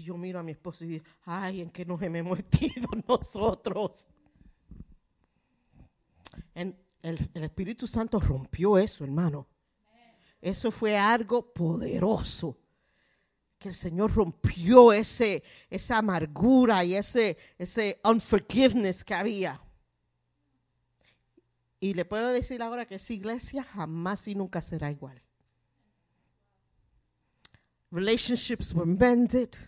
[0.00, 4.08] Y yo miro a mi esposo y digo, ay, ¿en qué nos hemos metido nosotros?
[6.54, 9.46] El, el Espíritu Santo rompió eso, hermano.
[10.40, 12.56] Eso fue algo poderoso.
[13.58, 19.60] Que el Señor rompió ese, esa amargura y ese, ese unforgiveness que había.
[21.78, 25.22] Y le puedo decir ahora que esa iglesia jamás y nunca será igual.
[27.90, 29.58] Relationships were mended.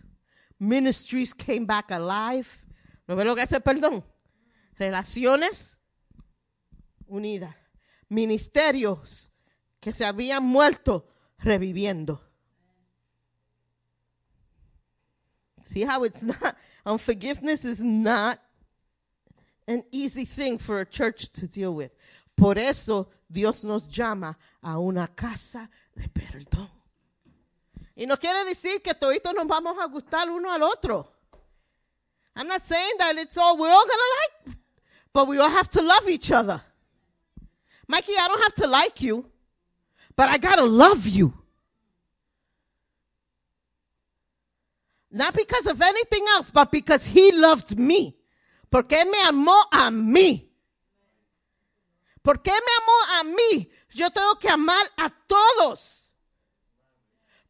[0.63, 2.47] Ministries came back alive.
[3.09, 4.05] ¿No ve lo que hace perdón?
[4.79, 5.77] Relaciones
[7.09, 7.53] unidas.
[8.09, 9.33] Ministerios
[9.81, 11.09] que se habían muerto
[11.39, 12.21] reviviendo.
[15.63, 16.57] See how it's not,
[16.87, 18.39] unforgiveness is not
[19.67, 21.91] an easy thing for a church to deal with.
[22.37, 26.71] Por eso Dios nos llama a una casa de perdón.
[28.03, 31.09] Y no quiere decir que toditos nos vamos a gustar uno al otro.
[32.35, 34.59] I'm not saying that it's all we're all gonna like,
[35.13, 36.61] but we all have to love each other.
[37.87, 39.31] Mikey, I don't have to like you,
[40.17, 41.33] but I gotta love you.
[45.13, 48.17] Not because of anything else, but because he loved me.
[48.69, 50.49] Porque me amó a mí.
[52.21, 53.71] Porque me amó a mí.
[53.95, 56.02] Yo tengo que amar a todos.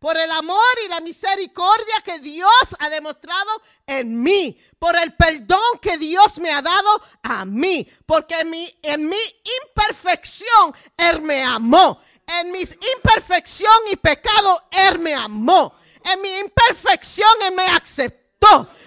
[0.03, 2.51] Por el amor y la misericordia que Dios
[2.81, 3.51] ha demostrado
[3.87, 4.59] en mí.
[4.77, 7.89] Por el perdón que Dios me ha dado a mí.
[8.05, 9.17] Porque en mi, en mi
[9.63, 12.01] imperfección Él me amó.
[12.27, 15.73] En mis imperfección y pecado Él me amó.
[16.05, 18.22] En mi imperfección Él me aceptó.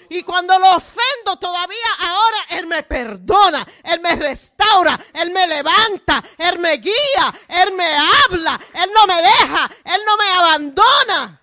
[0.09, 6.23] Y cuando lo ofendo todavía, ahora Él me perdona, Él me restaura, Él me levanta,
[6.37, 11.41] Él me guía, Él me habla, Él no me deja, Él no me abandona.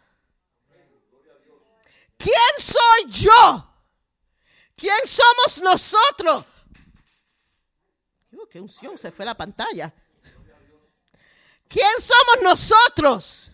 [2.16, 3.68] ¿Quién soy yo?
[4.76, 6.44] ¿Quién somos nosotros?
[8.32, 9.92] Uh, qué unción, se fue la pantalla.
[11.68, 13.51] ¿Quién somos nosotros?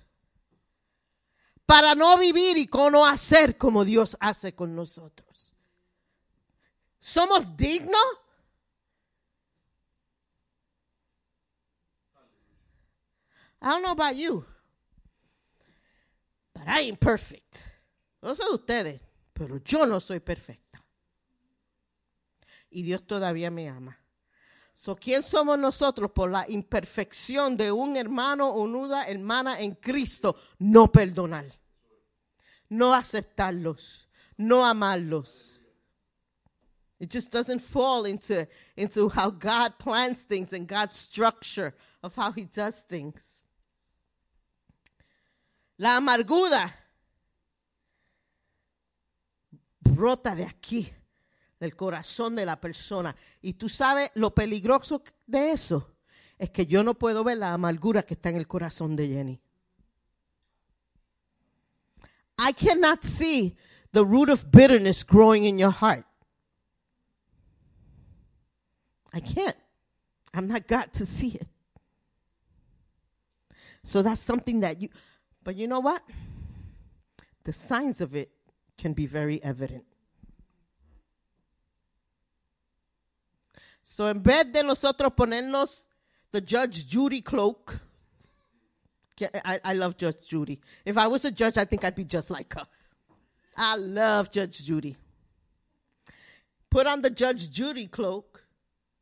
[1.68, 5.54] Para no vivir y no hacer como Dios hace con nosotros.
[6.98, 8.00] ¿Somos dignos?
[13.60, 14.46] I don't know about you,
[16.54, 17.58] but I ain't perfect.
[18.22, 19.02] No sé ustedes,
[19.34, 20.82] pero yo no soy perfecta.
[22.70, 23.98] Y Dios todavía me ama.
[24.80, 30.36] So, ¿Quién somos nosotros por la imperfección de un hermano o una hermana en Cristo?
[30.60, 31.46] No perdonar,
[32.68, 34.06] no aceptarlos,
[34.36, 35.58] no amarlos.
[37.00, 38.46] It just doesn't fall into,
[38.76, 43.46] into how God plans things and God's structure of how He does things.
[45.76, 46.72] La amargura
[49.82, 50.88] brota de aquí
[51.58, 53.14] del corazón de la persona.
[53.42, 55.94] Y tú sabes lo peligroso de eso
[56.38, 59.40] es que yo no puedo ver la amargura que está en el corazón de Jenny.
[62.38, 63.56] I cannot see
[63.92, 66.04] the root of bitterness growing in your heart.
[69.12, 69.56] I can't.
[70.32, 71.46] I'm not got to see it.
[73.82, 74.90] So that's something that you,
[75.42, 76.02] but you know what?
[77.44, 78.30] The signs of it
[78.76, 79.84] can be very evident.
[83.90, 85.88] So en vez de nosotros ponernos
[86.30, 87.80] the Judge Judy cloak,
[89.18, 90.60] I, I love Judge Judy.
[90.84, 92.66] If I was a judge, I think I'd be just like her.
[93.56, 94.94] I love Judge Judy.
[96.68, 98.44] Put on the Judge Judy cloak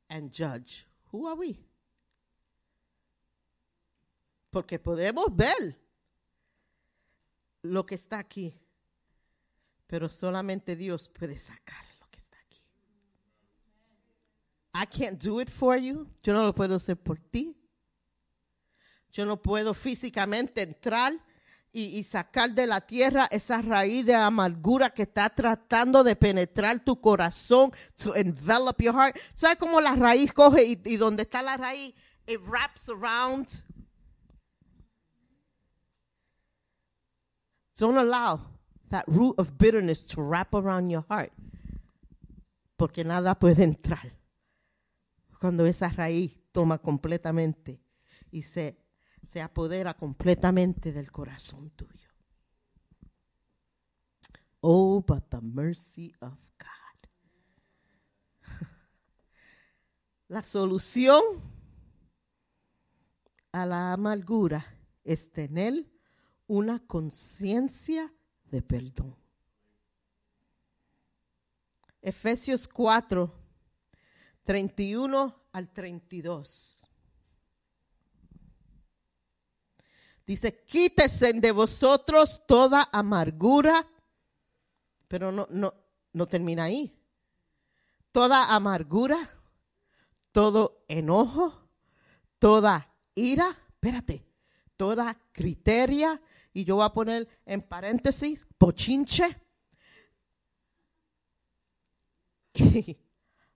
[0.08, 0.86] and judge.
[1.10, 1.58] Who are we?
[4.52, 5.74] Porque podemos ver
[7.64, 8.54] lo que está aquí,
[9.88, 11.85] pero solamente Dios puede sacar.
[14.78, 16.06] I can't do it for you.
[16.22, 17.56] Yo no lo puedo hacer por ti.
[19.10, 21.14] Yo no puedo físicamente entrar
[21.72, 27.00] y, sacar de la tierra esa raíz de amargura que está tratando de penetrar tu
[27.00, 29.16] corazón, to envelop your heart.
[29.34, 31.94] ¿Sabes cómo la raíz coge y, y donde está la raíz,
[32.26, 33.62] it wraps around?
[37.78, 38.40] Don't allow
[38.90, 41.32] that root of bitterness to wrap around your heart.
[42.76, 44.12] Porque nada puede entrar
[45.40, 47.80] cuando esa raíz toma completamente
[48.30, 48.78] y se,
[49.22, 52.10] se apodera completamente del corazón tuyo.
[54.60, 57.10] Oh, but the mercy of God.
[60.28, 61.22] La solución
[63.52, 64.66] a la amargura
[65.04, 65.86] es tener
[66.46, 68.12] una conciencia
[68.44, 69.16] de perdón.
[72.02, 73.45] Efesios 4
[74.46, 76.88] 31 al 32.
[80.26, 83.86] Dice, quítese de vosotros toda amargura,
[85.08, 85.74] pero no, no,
[86.12, 86.96] no termina ahí.
[88.10, 89.28] Toda amargura,
[90.32, 91.68] todo enojo,
[92.38, 94.24] toda ira, espérate,
[94.76, 96.20] toda criteria,
[96.52, 99.36] y yo voy a poner en paréntesis, pochinche.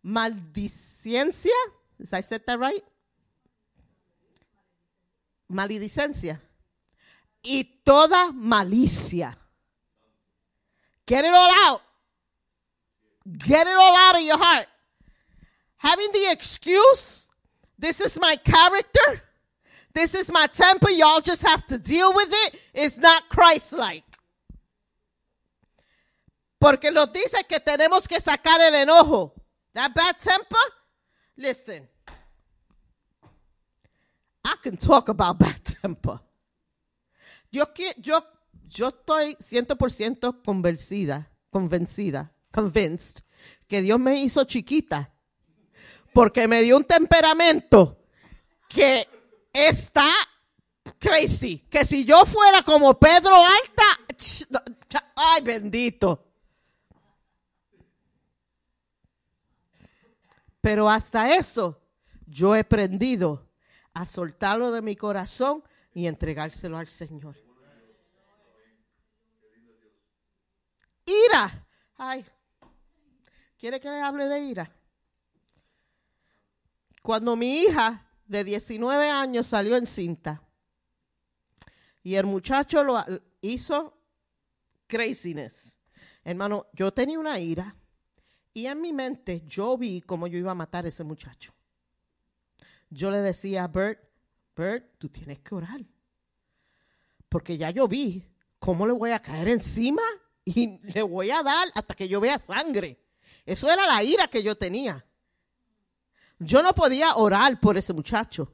[0.04, 1.50] maldicencia.
[1.98, 2.82] Did I said that right?
[5.50, 6.38] Maledicencia.
[7.44, 9.36] Y toda malicia.
[11.06, 11.82] Get it all out.
[13.38, 14.66] Get it all out of your heart.
[15.76, 17.28] Having the excuse,
[17.78, 19.22] this is my character,
[19.94, 24.04] this is my temper, y'all just have to deal with it, is not Christ like.
[26.60, 29.32] Porque nos dice que tenemos que sacar el enojo.
[29.74, 30.56] That bad temper?
[31.36, 31.88] Listen.
[34.44, 36.20] I can talk about bad temper.
[37.52, 37.66] Yo,
[38.00, 38.22] yo,
[38.68, 43.22] yo estoy 100% convencida, convencida, convinced
[43.66, 45.12] que Dios me hizo chiquita
[46.12, 47.98] porque me dio un temperamento
[48.68, 49.06] que
[49.52, 50.10] está
[50.98, 51.64] crazy.
[51.70, 54.60] Que si yo fuera como Pedro Alta,
[55.16, 56.29] ay bendito.
[60.60, 61.80] Pero hasta eso
[62.26, 63.48] yo he aprendido
[63.92, 65.62] a soltarlo de mi corazón
[65.92, 67.36] y entregárselo al Señor.
[71.04, 71.66] Ira.
[71.96, 72.24] Ay,
[73.58, 74.76] ¿quiere que le hable de ira?
[77.02, 80.42] Cuando mi hija de 19 años salió en cinta
[82.02, 83.02] y el muchacho lo
[83.40, 83.98] hizo
[84.86, 85.78] craziness.
[86.22, 87.74] Hermano, yo tenía una ira
[88.52, 91.52] y en mi mente yo vi cómo yo iba a matar a ese muchacho.
[92.88, 94.00] Yo le decía a Bert,
[94.56, 95.80] Bert, tú tienes que orar.
[97.28, 98.26] Porque ya yo vi
[98.58, 100.02] cómo le voy a caer encima
[100.44, 103.00] y le voy a dar hasta que yo vea sangre.
[103.46, 105.04] Eso era la ira que yo tenía.
[106.38, 108.52] Yo no podía orar por ese muchacho.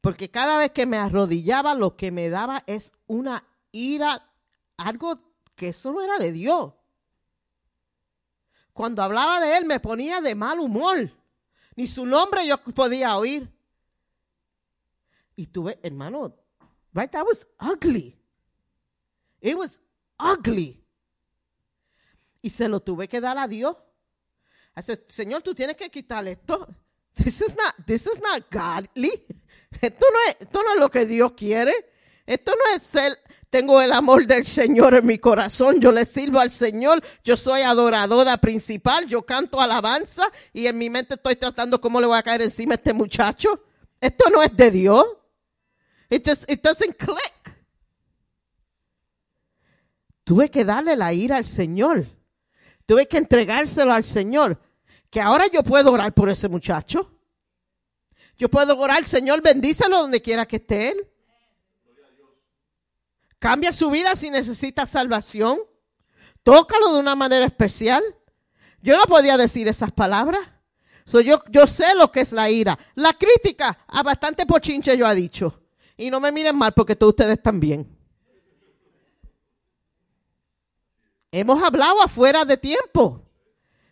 [0.00, 4.30] Porque cada vez que me arrodillaba, lo que me daba es una ira,
[4.76, 5.20] algo
[5.54, 6.72] que eso no era de Dios.
[8.80, 11.12] Cuando hablaba de él me ponía de mal humor.
[11.76, 13.46] Ni su nombre yo podía oír.
[15.36, 16.34] Y tuve, hermano,
[16.94, 18.18] right, that was ugly.
[19.42, 19.82] It was
[20.18, 20.82] ugly.
[22.40, 23.76] Y se lo tuve que dar a Dios.
[24.74, 26.66] Dice, Señor, tú tienes que quitar esto.
[27.16, 29.26] This is not, this is not godly.
[29.82, 31.74] Esto no es, esto no es lo que Dios quiere.
[32.26, 33.16] Esto no es el,
[33.50, 37.62] tengo el amor del Señor en mi corazón, yo le sirvo al Señor, yo soy
[37.62, 42.22] adoradora principal, yo canto alabanza y en mi mente estoy tratando cómo le voy a
[42.22, 43.64] caer encima a este muchacho.
[44.00, 45.04] Esto no es de Dios.
[46.08, 47.56] It just, it doesn't click.
[50.24, 52.06] Tuve que darle la ira al Señor.
[52.86, 54.60] Tuve que entregárselo al Señor.
[55.10, 57.10] Que ahora yo puedo orar por ese muchacho.
[58.38, 61.06] Yo puedo orar, Señor, bendícelo donde quiera que esté él.
[63.40, 65.58] Cambia su vida si necesita salvación.
[66.42, 68.04] Tócalo de una manera especial.
[68.82, 70.40] Yo no podía decir esas palabras.
[71.24, 72.78] yo, yo sé lo que es la ira.
[72.94, 75.62] La crítica a bastante pochinche yo ha dicho.
[75.96, 77.96] Y no me miren mal porque todos ustedes también.
[81.32, 83.26] Hemos hablado afuera de tiempo.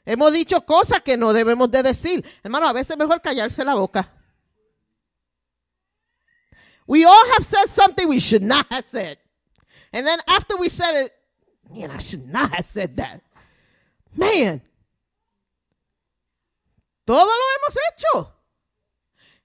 [0.04, 2.24] Hemos dicho cosas que no debemos de decir.
[2.42, 4.12] Hermano, a veces es mejor callarse la boca.
[6.86, 9.18] We all have said something we should not have said.
[9.92, 11.12] And then after we said it,
[11.70, 13.22] man, I should not have said that.
[14.14, 14.62] Man.
[17.04, 18.34] Todo lo hemos hecho.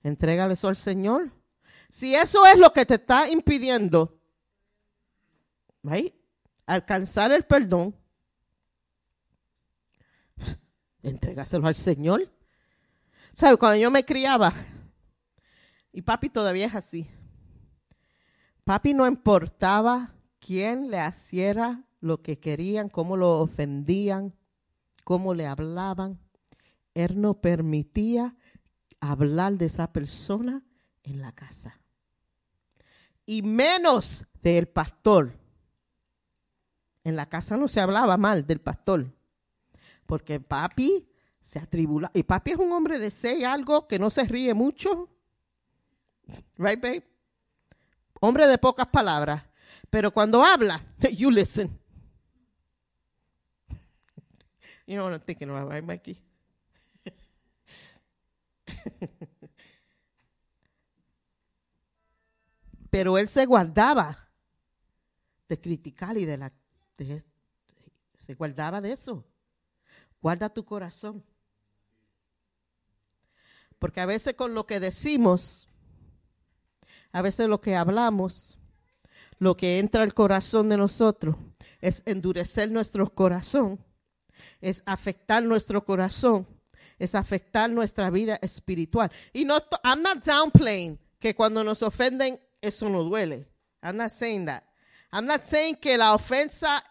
[0.04, 1.32] Entrégale eso al Señor.
[1.90, 4.20] Si eso es lo que te está impidiendo
[5.84, 6.14] right,
[6.66, 7.96] alcanzar el perdón,
[11.04, 12.32] entrégaselo al Señor.
[13.34, 13.58] ¿Sabes?
[13.58, 14.54] Cuando yo me criaba,
[15.92, 17.10] y papi todavía es así,
[18.64, 20.14] papi no importaba
[20.46, 24.34] quién le hiciera lo que querían, cómo lo ofendían,
[25.04, 26.20] cómo le hablaban.
[26.94, 28.36] Él no permitía
[29.00, 30.64] hablar de esa persona
[31.04, 31.80] en la casa.
[33.26, 35.34] Y menos del pastor.
[37.06, 39.14] En la casa no se hablaba mal del pastor.
[40.06, 41.08] Porque papi
[41.42, 42.12] se atribula.
[42.14, 45.10] Y papi es un hombre de seis, algo que no se ríe mucho.
[46.58, 47.04] Right, babe?
[48.20, 49.44] Hombre de pocas palabras.
[49.94, 50.84] Pero cuando habla,
[51.16, 51.80] you listen.
[54.88, 56.20] You know what I'm thinking about, right, Mikey?
[62.90, 64.32] Pero él se guardaba
[65.48, 66.52] de criticar y de la...
[68.18, 69.24] se guardaba de eso.
[70.20, 71.24] Guarda tu corazón.
[73.78, 75.70] Porque a veces con lo que decimos,
[77.12, 78.58] a veces lo que hablamos,
[79.40, 81.36] lo que entra al corazón de nosotros
[81.82, 83.84] es endurecer nuestro corazón,
[84.62, 86.48] es afectar nuestro corazón,
[87.00, 89.12] es afectar nuestra vida espiritual.
[89.34, 93.48] Y no, I'm not downplaying que cuando nos ofenden eso no duele.
[93.82, 94.64] I'm not saying that.
[95.12, 96.84] I'm not saying que la ofensa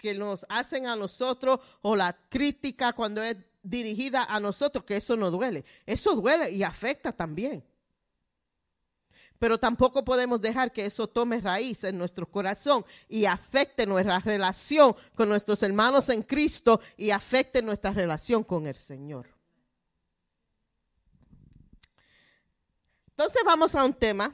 [0.00, 5.16] que nos hacen a nosotros o la crítica cuando es dirigida a nosotros, que eso
[5.16, 5.64] no duele.
[5.84, 7.64] Eso duele y afecta también.
[9.38, 14.96] Pero tampoco podemos dejar que eso tome raíz en nuestro corazón y afecte nuestra relación
[15.14, 19.26] con nuestros hermanos en Cristo y afecte nuestra relación con el Señor.
[23.10, 24.32] Entonces vamos a un tema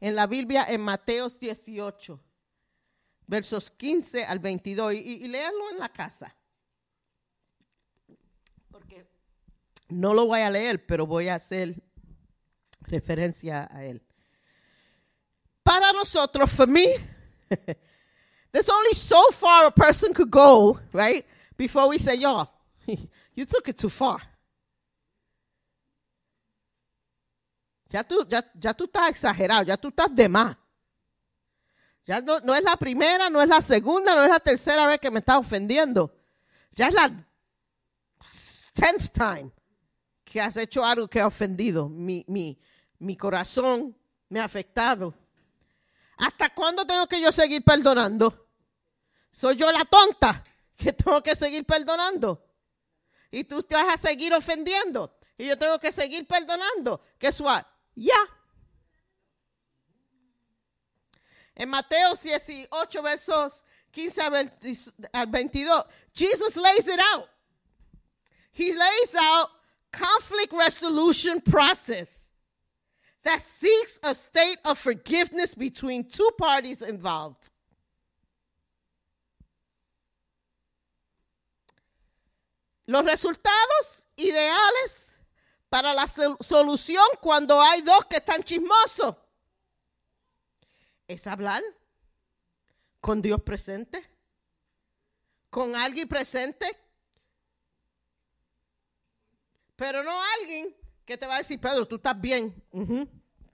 [0.00, 2.20] en la Biblia en Mateos 18.
[3.26, 6.36] versos 15 al 22, y, y léanlo en la casa.
[8.70, 9.06] Porque
[9.88, 11.82] no lo voy a leer, pero voy a hacer
[12.86, 14.02] referencia a él.
[15.62, 16.86] Para nosotros, for me,
[18.52, 21.24] there's only so far a person could go, right?
[21.56, 22.50] Before we say, y'all,
[23.34, 24.20] you took it too far.
[27.88, 30.56] Ya tú, ya, tú estás exagerado, ya tú estás de más.
[32.04, 34.98] Ya no, no es la primera, no es la segunda, no es la tercera vez
[34.98, 36.12] que me estás ofendiendo.
[36.72, 37.08] Ya es la
[38.74, 39.52] tenth time
[40.24, 41.88] que has hecho algo que ha ofendido.
[41.88, 42.58] Mi, mi,
[43.04, 43.96] mi corazón
[44.28, 45.14] me ha afectado.
[46.16, 48.48] ¿Hasta cuándo tengo que yo seguir perdonando?
[49.30, 50.42] ¿Soy yo la tonta
[50.76, 52.44] que tengo que seguir perdonando?
[53.30, 55.18] Y tú te vas a seguir ofendiendo.
[55.36, 57.00] Y yo tengo que seguir perdonando.
[57.18, 57.64] Guess what?
[57.94, 58.18] Ya.
[61.56, 64.22] En Mateo 18, versos 15
[65.12, 67.28] al 22, Jesus lays it out.
[68.52, 69.50] He lays out
[69.90, 72.32] conflict resolution process
[73.24, 77.50] that seeks a state of forgiveness between two parties involved.
[82.86, 85.18] Los resultados ideales
[85.70, 89.16] para la sol- solución cuando hay dos que están chismosos
[91.08, 91.62] es hablar
[93.00, 94.04] con Dios presente,
[95.50, 96.78] con alguien presente,
[99.76, 102.54] pero no alguien que te va a decir, Pedro, tú estás bien.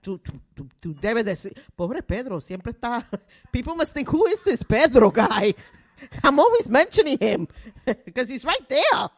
[0.01, 3.07] Tú, tú, tú, tú debes decir, pobre Pedro, siempre está.
[3.51, 5.55] People must think, who is this Pedro guy?
[6.23, 7.47] I'm always mentioning him
[8.05, 9.09] because he's right there.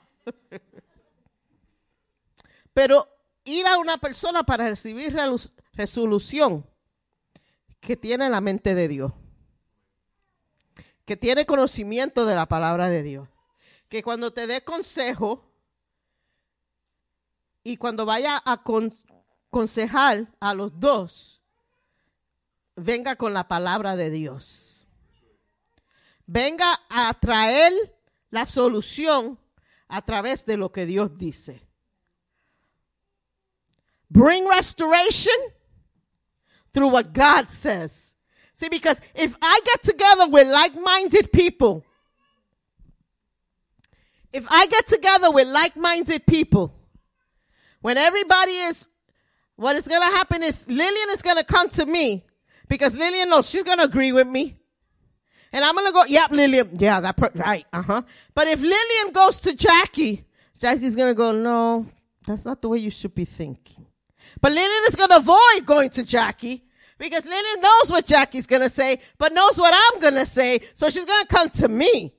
[2.74, 3.08] Pero
[3.46, 5.16] ir a una persona para recibir
[5.74, 6.66] resolución
[7.80, 9.14] que tiene la mente de Dios,
[11.06, 13.30] que tiene conocimiento de la palabra de Dios,
[13.90, 15.53] que cuando te dé consejo
[17.64, 18.94] y cuando vaya a con-
[19.54, 21.42] aconsejar a los dos,
[22.76, 24.88] venga con la palabra de Dios.
[26.26, 27.72] Venga a traer
[28.32, 29.38] la solución
[29.88, 31.62] a través de lo que Dios dice.
[34.10, 35.36] Bring restoration
[36.74, 38.16] through what God says.
[38.56, 41.84] See, because if I get together with like minded people,
[44.32, 46.74] if I get together with like minded people,
[47.84, 48.88] when everybody is,
[49.58, 52.24] what is going to happen is Lillian is going to come to me
[52.70, 54.56] because Lillian knows she's going to agree with me.
[55.52, 56.80] And I'm going to go, yep, Lillian.
[56.80, 57.66] Yeah, that, right.
[57.74, 58.02] Uh huh.
[58.34, 60.24] But if Lillian goes to Jackie,
[60.58, 61.86] Jackie's going to go, no,
[62.26, 63.86] that's not the way you should be thinking.
[64.40, 66.64] But Lillian is going to avoid going to Jackie
[66.98, 70.62] because Lillian knows what Jackie's going to say, but knows what I'm going to say.
[70.74, 72.14] So she's going to come to me.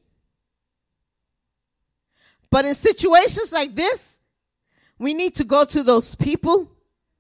[2.50, 4.20] But in situations like this,
[4.98, 6.70] we need to go to those people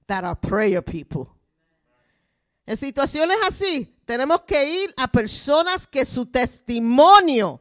[0.06, 1.28] that are prayer people.
[2.66, 7.60] En situaciones así, tenemos que ir a personas que su testimonio,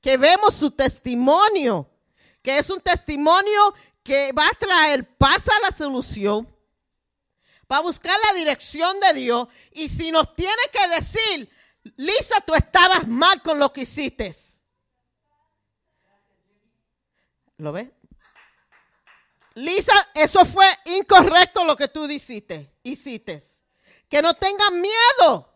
[0.00, 1.86] que vemos su testimonio,
[2.42, 6.48] que es un testimonio que va a traer paz a la solución,
[7.70, 11.50] va a buscar la dirección de Dios y si nos tiene que decir,
[11.96, 14.32] Lisa, tú estabas mal con lo que hiciste.
[17.58, 17.88] ¿Lo ves?
[19.60, 23.40] Lisa, eso fue incorrecto lo que tú hiciste, hiciste.
[24.08, 25.46] Que no tengan miedo.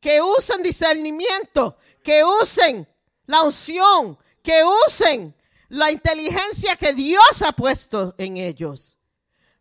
[0.00, 2.88] Que usen discernimiento, que usen
[3.26, 5.34] la unción, que usen
[5.68, 8.96] la inteligencia que Dios ha puesto en ellos.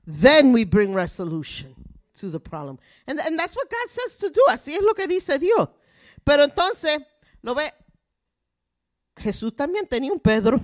[0.06, 1.76] Then we bring resolution
[2.20, 2.80] to the problem.
[3.06, 4.42] And, and that's what God says to do.
[4.48, 5.70] Así es lo que dice Dios.
[6.24, 7.00] Pero entonces,
[7.42, 7.72] lo ve,
[9.18, 10.60] Jesús también tenía un Pedro.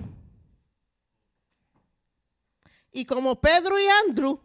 [2.96, 4.40] Y como Pedro y Andrew,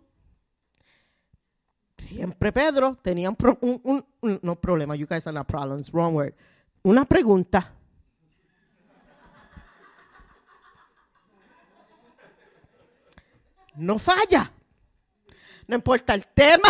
[1.98, 5.90] siempre Pedro tenía un, pro- un- un- un- no problema, you guys are not problems,
[5.90, 6.34] wrong word.
[6.84, 7.74] Una pregunta.
[13.76, 14.52] No falla.
[15.68, 16.70] No importa el tema.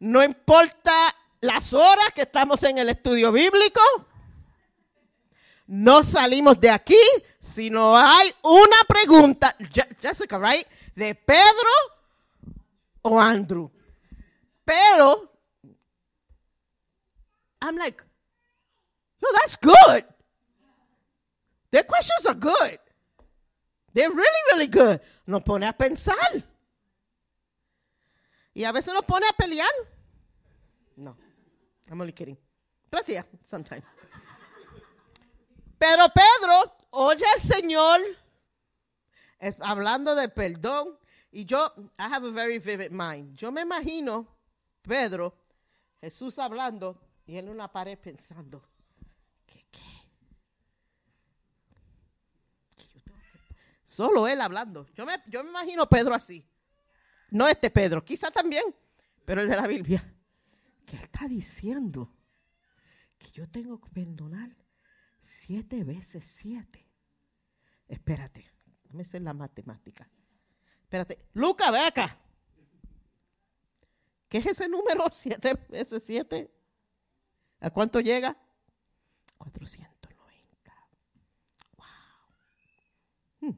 [0.00, 0.92] No importa
[1.40, 3.80] las horas que estamos en el estudio bíblico.
[5.72, 6.98] No salimos de aquí
[7.38, 10.66] si no hay una pregunta, Je- Jessica, right?
[10.96, 11.70] De Pedro
[13.02, 13.70] o Andrew.
[14.64, 15.30] Pero,
[17.62, 18.02] I'm like,
[19.22, 20.04] yo, that's good.
[21.70, 22.80] Their questions are good.
[23.94, 25.00] They're really, really good.
[25.28, 26.16] Nos pone a pensar.
[28.54, 29.68] Y a veces nos pone a pelear.
[30.96, 31.16] No.
[31.88, 32.36] I'm only kidding.
[32.90, 33.84] But yeah, sometimes.
[35.80, 38.00] Pero Pedro oye al Señor
[39.60, 40.98] hablando del perdón.
[41.32, 43.34] Y yo, I have a very vivid mind.
[43.34, 44.28] Yo me imagino
[44.82, 45.34] Pedro,
[46.02, 48.62] Jesús hablando y él en una pared pensando,
[49.46, 49.80] ¿qué qué?
[52.76, 53.54] ¿Qué yo tengo que-
[53.86, 54.86] Solo él hablando.
[54.94, 56.46] Yo me, yo me imagino Pedro así.
[57.30, 58.64] No este Pedro, quizá también,
[59.24, 60.04] pero el de la Biblia.
[60.84, 62.12] ¿Qué está diciendo?
[63.16, 64.50] Que yo tengo que perdonar
[65.20, 66.88] siete veces siete.
[67.88, 68.50] Espérate,
[68.84, 70.08] déjame hacer la matemática.
[70.82, 72.18] Espérate, Luca, ve acá.
[74.28, 75.06] ¿Qué es ese número?
[75.12, 76.50] Siete veces siete.
[77.60, 78.36] ¿A cuánto llega?
[79.38, 80.72] 490.
[81.76, 81.86] Wow.
[83.40, 83.56] Hmm.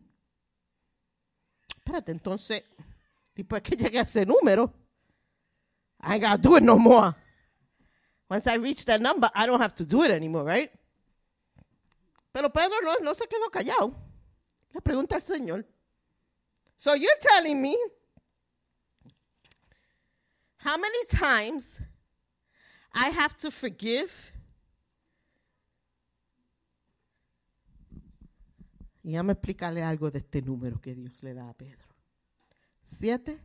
[1.76, 2.64] Espérate, entonces,
[3.34, 4.72] después que llegue a ese número,
[6.02, 7.14] I gotta do it no more.
[8.28, 10.70] Once I reach that number, I don't have to do it anymore, right?
[12.32, 13.94] Pero Pedro no, no se quedó callado.
[14.72, 15.66] Le pregunta al Señor.
[16.78, 17.76] So you're telling me
[20.56, 21.80] how many times
[22.92, 24.32] I have to forgive?
[29.04, 31.88] Y me explicarle algo de este número que Dios le da a Pedro.
[32.82, 33.40] Siete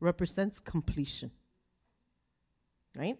[0.00, 1.30] represents completion.
[2.94, 3.18] Right?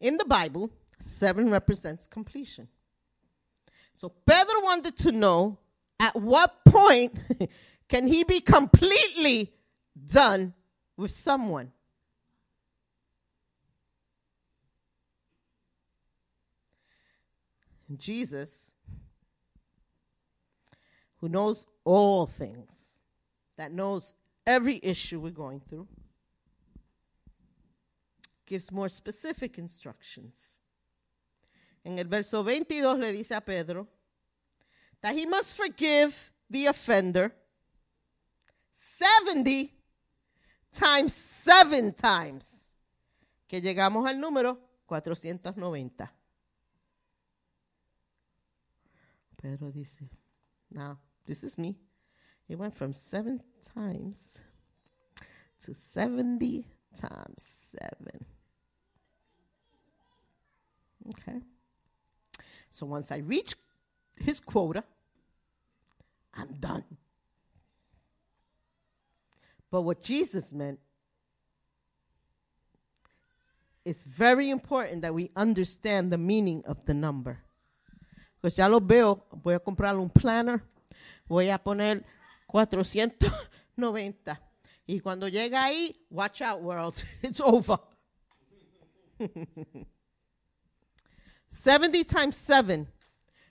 [0.00, 2.68] In the Bible, seven represents completion.
[3.98, 5.58] So Pedro wanted to know
[5.98, 7.18] at what point
[7.88, 9.52] can he be completely
[10.06, 10.54] done
[10.96, 11.72] with someone?
[17.96, 18.70] Jesus,
[21.16, 22.98] who knows all things,
[23.56, 24.14] that knows
[24.46, 25.88] every issue we're going through,
[28.46, 30.60] gives more specific instructions.
[31.84, 33.86] En el verso 22 le dice a Pedro
[35.00, 37.32] that he must forgive the offender
[38.74, 39.72] 70
[40.72, 42.72] times 7 times.
[43.46, 46.12] Que llegamos al número 490.
[49.40, 50.10] Pedro dice,
[50.70, 51.76] now, this is me.
[52.48, 53.40] It went from 7
[53.74, 54.40] times
[55.64, 57.42] to 70 times
[57.78, 58.26] 7.
[61.10, 61.40] Okay.
[62.78, 63.56] So once I reach
[64.14, 64.84] his quota,
[66.32, 66.84] I'm done.
[69.68, 70.78] But what Jesus meant
[73.84, 77.42] it's very important that we understand the meaning of the number.
[78.40, 80.62] Pues ya lo veo, voy a comprar un planner,
[81.26, 82.04] voy a poner
[82.46, 84.40] 490.
[84.86, 87.80] Y cuando llega ahí, watch out world, it's over.
[91.48, 92.86] 70 times 7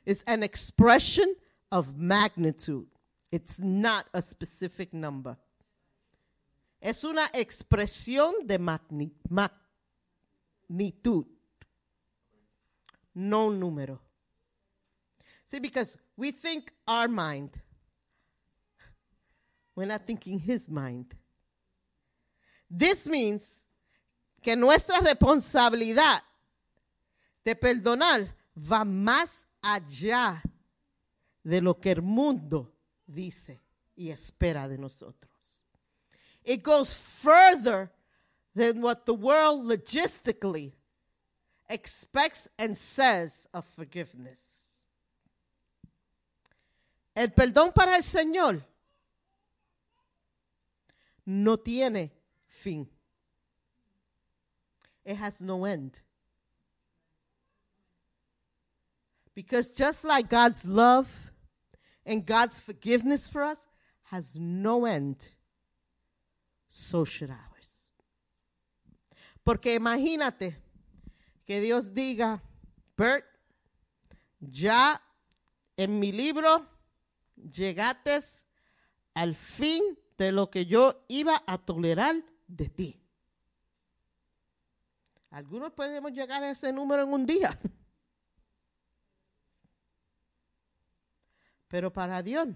[0.05, 1.35] is an expression
[1.71, 2.85] of magnitude.
[3.31, 5.35] It's not a specific number.
[6.81, 11.25] Es una expresión de magni- magnitud,
[13.15, 13.99] no número.
[15.43, 17.61] See, because we think our mind,
[19.75, 21.15] we're not thinking his mind.
[22.69, 23.63] This means
[24.41, 26.21] que nuestra responsabilidad
[27.47, 30.43] de perdonar va más allá
[31.43, 32.75] de lo que el mundo
[33.05, 33.61] dice
[33.95, 35.63] y espera de nosotros.
[36.43, 37.89] It goes further
[38.53, 40.73] than what the world logistically
[41.69, 44.83] expects and says of forgiveness.
[47.15, 48.61] El perdón para el Señor
[51.25, 52.11] no tiene
[52.45, 52.89] fin.
[55.05, 56.01] It has no end.
[59.37, 61.07] Because just like God's love
[62.03, 63.67] and God's forgiveness for us
[64.05, 65.27] has no end,
[66.67, 67.91] so should ours.
[69.45, 70.55] Porque imagínate
[71.45, 72.41] que Dios diga,
[72.97, 73.25] Bert,
[74.39, 74.99] ya
[75.77, 76.65] en mi libro
[77.35, 78.19] llegaste
[79.13, 79.83] al fin
[80.17, 82.99] de lo que yo iba a tolerar de ti.
[85.29, 87.55] Algunos podemos llegar a ese número en un día.
[91.67, 92.49] Pero para Dios,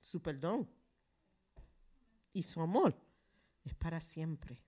[0.00, 0.68] su perdón
[2.32, 2.94] y su amor
[3.64, 4.62] es para siempre.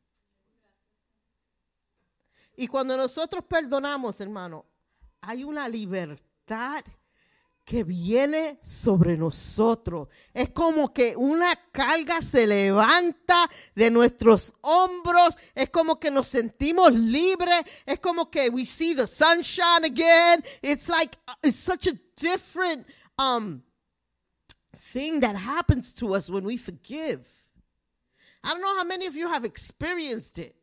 [2.57, 4.67] Y cuando nosotros perdonamos, hermano,
[5.21, 6.85] hay una libertad
[7.65, 10.09] que viene sobre nosotros.
[10.35, 15.37] Es como que una carga se levanta de nuestros hombros.
[15.55, 17.65] Es como que nos sentimos libres.
[17.87, 20.43] Es como que we see the sunshine again.
[20.63, 22.87] It's like, uh, it's such a different
[23.21, 23.63] um,
[24.75, 27.21] thing that happens to us when we forgive.
[28.43, 30.57] I don't know how many of you have experienced it.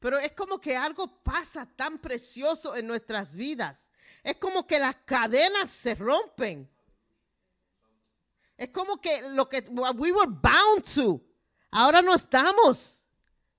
[0.00, 3.90] Pero es como que algo pasa tan precioso en nuestras vidas.
[4.22, 6.68] Es como que las cadenas se rompen.
[8.56, 9.64] Es como que lo que
[9.96, 11.20] we were bound to,
[11.72, 13.04] ahora no estamos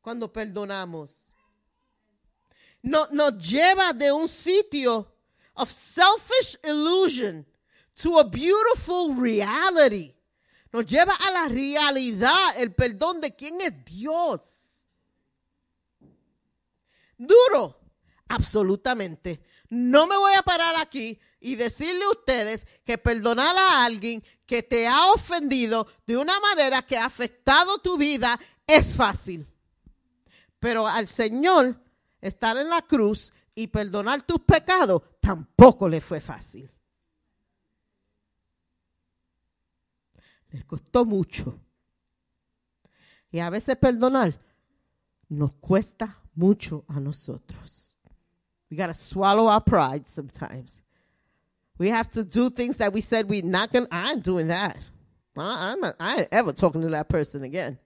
[0.01, 1.33] cuando perdonamos.
[2.81, 5.16] No, nos lleva de un sitio
[5.57, 7.45] of selfish illusion
[7.97, 10.13] to a beautiful reality.
[10.71, 14.87] Nos lleva a la realidad, el perdón de quién es Dios.
[17.17, 17.79] Duro,
[18.27, 19.41] absolutamente.
[19.69, 24.63] No me voy a parar aquí y decirle a ustedes que perdonar a alguien que
[24.63, 29.47] te ha ofendido de una manera que ha afectado tu vida es fácil.
[30.59, 31.79] Pero al Señor
[32.21, 36.69] estar en la cruz y perdonar tus pecados tampoco le fue fácil.
[40.51, 41.59] Les costó mucho.
[43.31, 44.39] Y a veces perdonar
[45.29, 47.95] nos cuesta mucho a nosotros.
[48.69, 50.83] We got to swallow our pride sometimes.
[51.79, 53.93] We have to do things that we said we're not going to.
[53.93, 54.77] I ain't doing that.
[55.35, 57.79] I, I'm not, I ain't ever talking to that person again.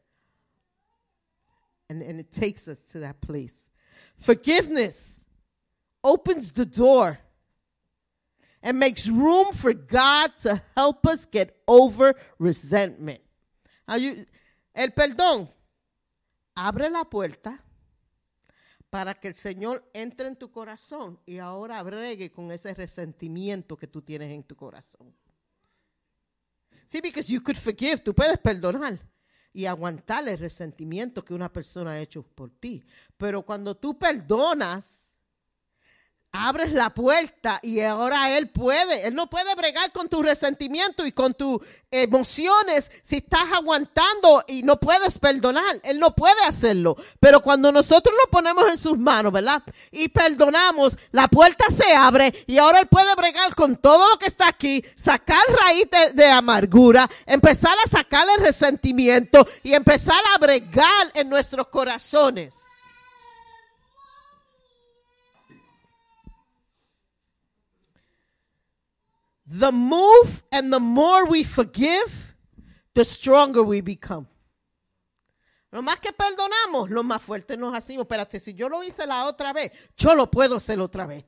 [1.90, 3.70] And, and it takes us to that place.
[4.20, 5.28] Forgiveness
[6.04, 7.20] opens the door
[8.62, 13.22] and makes room for God to help us get over resentment.
[13.88, 14.26] You,
[14.74, 15.50] el perdón
[16.56, 17.64] abre la puerta
[18.90, 23.88] para que el Señor entre en tu corazón y ahora bregue con ese resentimiento que
[23.88, 25.14] tú tienes en tu corazón.
[26.86, 29.00] Sí, because you could forgive, tú puedes perdonar
[29.54, 32.84] y aguantar el resentimiento que una persona ha hecho por ti.
[33.18, 35.11] Pero cuando tú perdonas,
[36.32, 39.08] abres la puerta y ahora Él puede.
[39.08, 41.60] Él no puede bregar con tu resentimiento y con tus
[41.90, 45.76] emociones si estás aguantando y no puedes perdonar.
[45.84, 46.96] Él no puede hacerlo.
[47.20, 49.64] Pero cuando nosotros lo ponemos en sus manos, ¿verdad?
[49.92, 54.28] Y perdonamos, la puerta se abre y ahora Él puede bregar con todo lo que
[54.28, 60.38] está aquí, sacar raíz de, de amargura, empezar a sacar el resentimiento y empezar a
[60.38, 62.71] bregar en nuestros corazones.
[69.52, 72.36] The move and the more we forgive,
[72.94, 74.28] the stronger we become.
[75.74, 78.06] Lo más que perdonamos, lo más fuerte nos hacemos.
[78.06, 81.26] Espérate, si yo lo hice la otra vez, yo lo puedo hacer otra vez.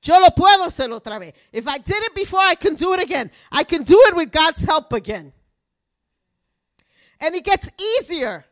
[0.00, 1.34] Yo lo puedo hacer otra vez.
[1.52, 3.30] If I did it before, I can do it again.
[3.50, 5.32] I can do it with God's help again.
[7.20, 8.44] And it gets easier.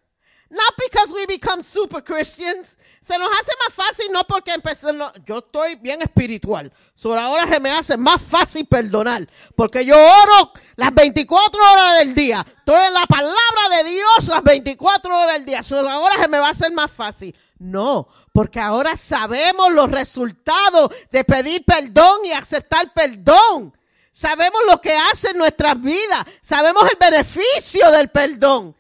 [0.55, 2.77] Not because we become super Christians.
[3.01, 5.13] Se nos hace más fácil no porque empezamos.
[5.27, 6.73] Yo estoy bien espiritual.
[6.95, 9.29] Sobre ahora se me hace más fácil perdonar.
[9.57, 12.47] Porque yo oro las 24 horas del día.
[12.47, 15.63] Estoy en la palabra de Dios las 24 horas del día.
[15.65, 17.37] Sobre ahora se me va a hacer más fácil.
[17.59, 23.77] No, porque ahora sabemos los resultados de pedir perdón y aceptar perdón.
[24.13, 26.25] Sabemos lo que hace en nuestras vidas.
[26.43, 28.77] Sabemos el beneficio del perdón.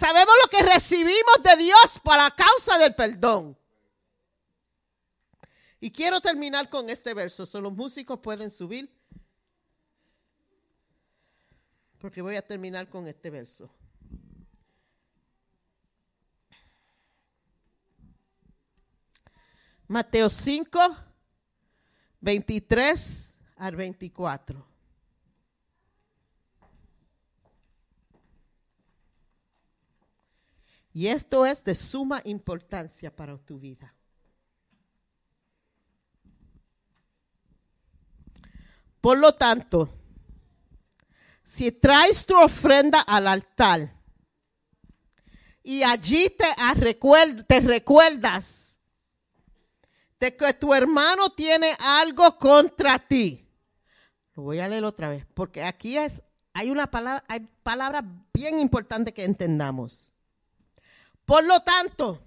[0.00, 3.54] Sabemos lo que recibimos de Dios para causa del perdón.
[5.78, 7.44] Y quiero terminar con este verso.
[7.44, 8.90] Solo los músicos pueden subir.
[11.98, 13.70] Porque voy a terminar con este verso.
[19.86, 20.96] Mateo 5,
[22.22, 24.69] 23 al 24.
[30.92, 33.94] Y esto es de suma importancia para tu vida.
[39.00, 39.88] Por lo tanto,
[41.42, 43.94] si traes tu ofrenda al altar
[45.62, 46.46] y allí te,
[47.46, 48.78] te recuerdas
[50.18, 53.48] de que tu hermano tiene algo contra ti,
[54.34, 56.22] lo voy a leer otra vez, porque aquí es,
[56.52, 58.04] hay una palabra, hay palabras
[58.34, 60.12] bien importantes que entendamos.
[61.30, 62.20] Por lo tanto,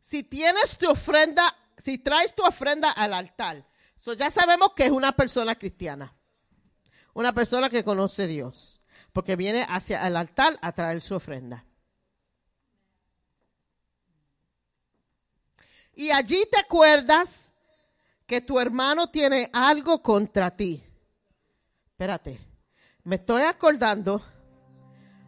[0.00, 3.64] si tienes tu ofrenda, si traes tu ofrenda al altar,
[4.18, 6.12] ya sabemos que es una persona cristiana,
[7.14, 8.80] una persona que conoce a Dios,
[9.12, 11.64] porque viene hacia el altar a traer su ofrenda.
[15.94, 17.52] Y allí te acuerdas
[18.26, 20.82] que tu hermano tiene algo contra ti.
[21.90, 22.40] Espérate,
[23.04, 24.20] me estoy acordando,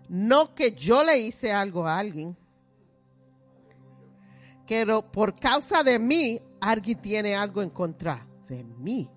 [0.08, 2.36] no que yo le hice algo a alguien,
[4.70, 9.10] pero por causa de mí, alguien tiene algo en contra de mí.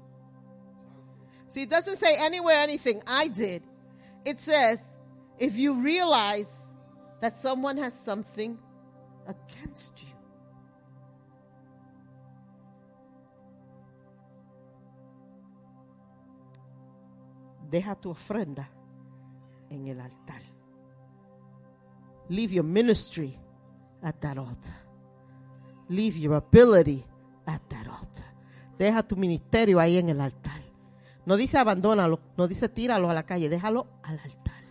[1.48, 3.62] See, it doesn't say anywhere anything I did.
[4.26, 4.98] It says,
[5.38, 6.50] if you realize
[7.22, 8.58] that someone has something
[9.28, 10.10] against you.
[17.70, 18.68] Deja tu ofrenda
[19.70, 20.42] en el altar.
[22.30, 23.38] Leave your ministry
[24.02, 24.83] at that altar.
[25.94, 27.06] Leave your ability
[27.46, 28.26] at that altar.
[28.80, 30.60] Deja tu ministerio ahí en el altar.
[31.26, 34.64] No dice abandónalo, no dice tíralo a la calle, déjalo al altar.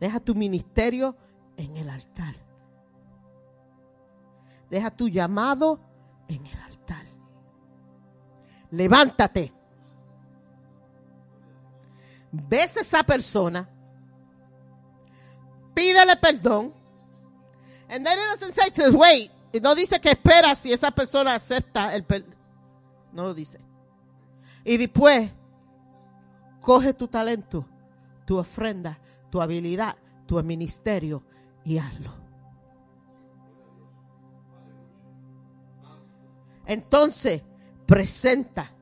[0.00, 1.16] Deja tu ministerio
[1.56, 2.34] en el altar.
[4.68, 5.78] Deja tu llamado
[6.28, 7.06] en el altar.
[8.72, 9.52] Levántate.
[12.32, 13.68] Ves a esa persona.
[15.72, 16.74] Pídele perdón.
[17.88, 19.30] And then it doesn't say to wait.
[19.52, 22.34] Y no dice que espera si esa persona acepta el perdón.
[23.12, 23.60] No lo dice.
[24.64, 25.30] Y después,
[26.60, 27.66] coge tu talento,
[28.24, 28.98] tu ofrenda,
[29.30, 29.96] tu habilidad,
[30.26, 31.22] tu ministerio
[31.64, 32.14] y hazlo.
[36.66, 37.42] Entonces,
[37.86, 38.72] presenta.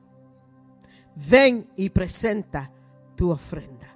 [1.13, 2.71] Ven y presenta
[3.17, 3.89] tu ofrenda.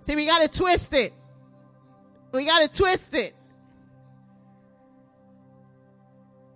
[0.00, 1.12] See, we got to twist it.
[2.32, 3.34] We got to twist it.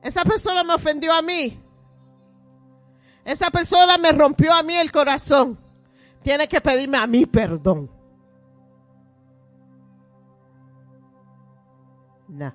[0.05, 1.59] Esa persona me ofendió a mí.
[3.25, 5.59] Esa persona me rompió a mí el corazón.
[6.23, 7.91] Tiene que pedirme a mí perdón.
[12.29, 12.53] Nah.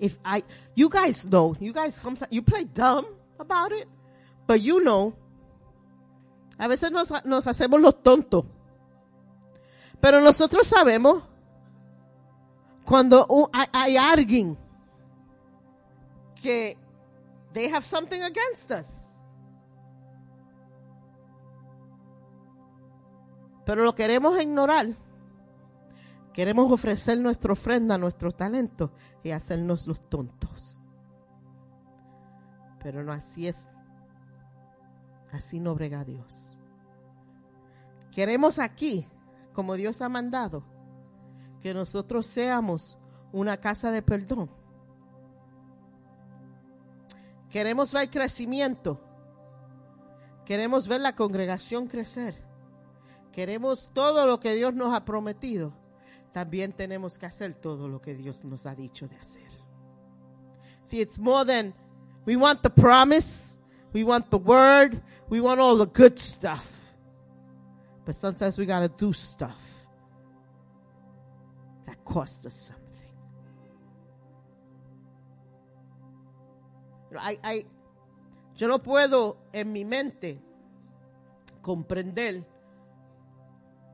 [0.00, 0.42] If I,
[0.74, 3.06] you guys know, you guys sometimes, you play dumb
[3.38, 3.86] about it,
[4.48, 5.14] but you know,
[6.58, 8.44] a veces nos, hacemos los tontos.
[10.00, 11.22] Pero nosotros sabemos
[12.84, 14.65] cuando hay, hay alguien
[16.40, 16.76] que
[17.52, 19.16] they have something against us.
[23.64, 24.86] Pero lo queremos ignorar.
[26.32, 28.92] Queremos ofrecer nuestra ofrenda, nuestro talento
[29.24, 30.82] y hacernos los tontos.
[32.80, 33.68] Pero no así es.
[35.32, 36.56] Así no brega Dios.
[38.12, 39.08] Queremos aquí,
[39.52, 40.62] como Dios ha mandado,
[41.60, 42.98] que nosotros seamos
[43.32, 44.48] una casa de perdón.
[47.50, 49.00] Queremos ver crecimiento.
[50.44, 52.42] Queremos ver la congregación crecer.
[53.32, 55.72] Queremos todo lo que Dios nos ha prometido.
[56.32, 59.46] También tenemos que hacer todo lo que Dios nos ha dicho de hacer.
[60.84, 61.74] See, it's more than
[62.24, 63.58] we want the promise,
[63.92, 66.92] we want the word, we want all the good stuff.
[68.04, 69.88] But sometimes we got to do stuff
[71.86, 72.85] that costs us something.
[78.54, 80.40] Yo no puedo en mi mente
[81.60, 82.46] comprender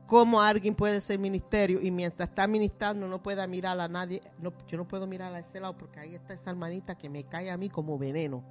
[0.07, 4.21] cómo alguien puede ser ministerio y mientras está ministrando no pueda mirar a nadie.
[4.67, 7.49] Yo no puedo mirar a ese lado porque ahí está esa hermanita que me cae
[7.51, 8.43] a mí como veneno.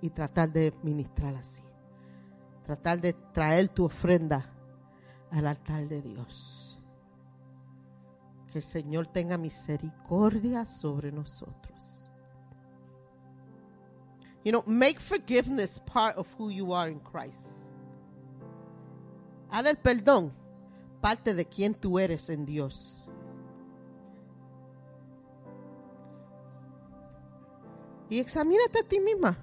[0.00, 1.62] Y tratar de ministrar así.
[2.64, 4.50] Tratar de traer tu ofrenda
[5.30, 6.73] al altar de Dios.
[8.54, 12.08] Que el Señor tenga misericordia sobre nosotros.
[14.44, 17.68] You know, make forgiveness part of who you are in Christ.
[19.50, 20.32] Haz el perdón
[21.00, 23.08] parte de quien tú eres en Dios.
[28.08, 29.36] Y examínate a ti misma.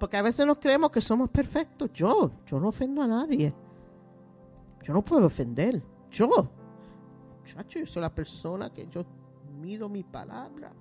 [0.00, 1.92] Porque a veces nos creemos que somos perfectos.
[1.92, 3.54] Yo, yo no ofendo a nadie.
[4.82, 5.80] Yo no puedo ofender.
[6.10, 6.61] Yo.
[7.68, 9.04] Yo soy la persona que yo
[9.60, 10.72] mido mi palabra.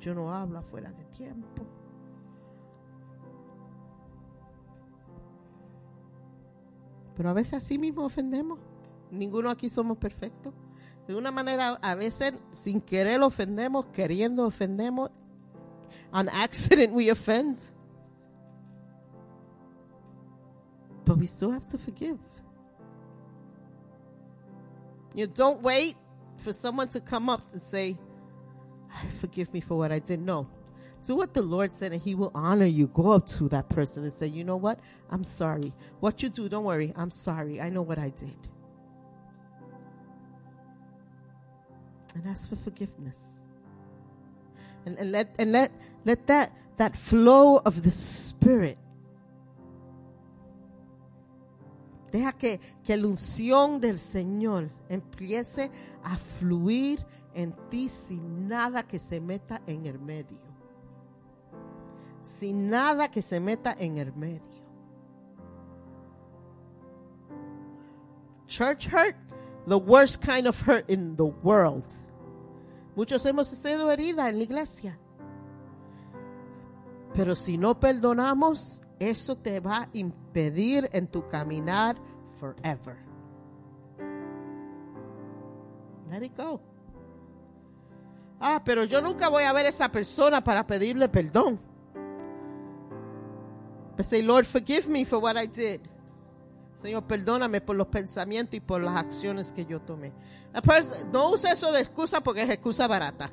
[0.00, 1.64] Yo no hablo fuera de tiempo.
[7.16, 8.58] Pero a veces así mismo ofendemos.
[9.10, 10.54] Ninguno aquí somos perfectos.
[11.06, 15.10] De una manera, a veces sin querer ofendemos, queriendo ofendemos.
[16.12, 17.58] On accident we offend.
[21.04, 22.18] But we still have to forgive.
[25.14, 25.96] You don't wait
[26.38, 27.96] for someone to come up and say,
[29.20, 30.20] forgive me for what I did.
[30.20, 30.48] No.
[31.04, 32.88] Do what the Lord said and He will honor you.
[32.88, 34.80] Go up to that person and say, you know what?
[35.10, 35.72] I'm sorry.
[36.00, 36.92] What you do, don't worry.
[36.96, 37.60] I'm sorry.
[37.60, 38.48] I know what I did.
[42.14, 43.42] And ask for forgiveness.
[44.86, 45.70] And, and let, and let,
[46.04, 48.78] let that, that flow of the Spirit.
[52.10, 55.70] Deja que, que la unción del Señor empiece
[56.02, 57.04] a fluir
[57.34, 60.38] en ti sin nada que se meta en el medio.
[62.22, 64.68] Sin nada que se meta en el medio.
[68.46, 69.16] Church hurt,
[69.66, 71.84] the worst kind of hurt in the world.
[72.96, 74.98] Muchos hemos sido heridas en la iglesia.
[77.14, 81.96] Pero si no perdonamos, eso te va a impedir en tu caminar
[82.38, 82.96] forever.
[86.10, 86.60] Let it go.
[88.40, 91.60] Ah, pero yo nunca voy a ver a esa persona para pedirle perdón.
[93.96, 95.80] But say, Lord, forgive me for what I did.
[96.80, 100.12] Señor, perdóname por los pensamientos y por las acciones que yo tomé.
[101.12, 103.32] No use eso de excusa porque es excusa barata.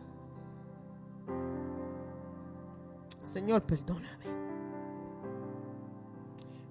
[3.24, 4.35] Señor, perdóname.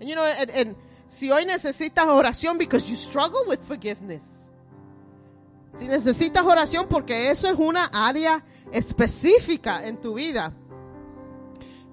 [0.05, 0.76] You know, and-
[1.09, 4.51] si hoy necesitas oración because you struggle with forgiveness.
[5.74, 10.52] Si necesitas oración porque eso es una área específica en tu vida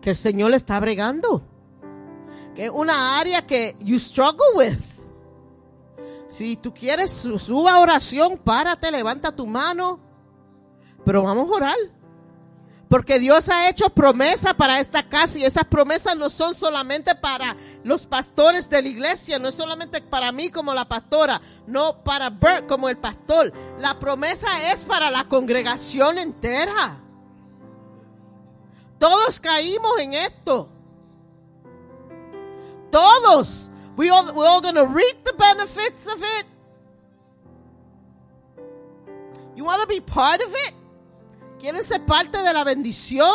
[0.02, 1.42] que el Señor le está bregando
[2.56, 4.78] que es una área que you struggle with.
[6.28, 10.00] Si tú quieres, su- suba oración, párate, levanta tu mano.
[11.06, 11.78] Pero vamos a orar.
[12.92, 17.56] Porque Dios ha hecho promesa para esta casa y esas promesas no son solamente para
[17.86, 22.30] los pastores de la iglesia, no es solamente para mí como la pastora, no para
[22.30, 23.54] Bert como el pastor.
[23.80, 27.02] La promesa es para la congregación entera.
[29.00, 30.68] Todos caímos en esto.
[32.92, 33.72] Todos.
[33.96, 36.46] We all, we're all going to reap the benefits of it.
[39.56, 40.81] You want to be part of it?
[41.62, 43.32] ¿Quieren ser parte de la bendición?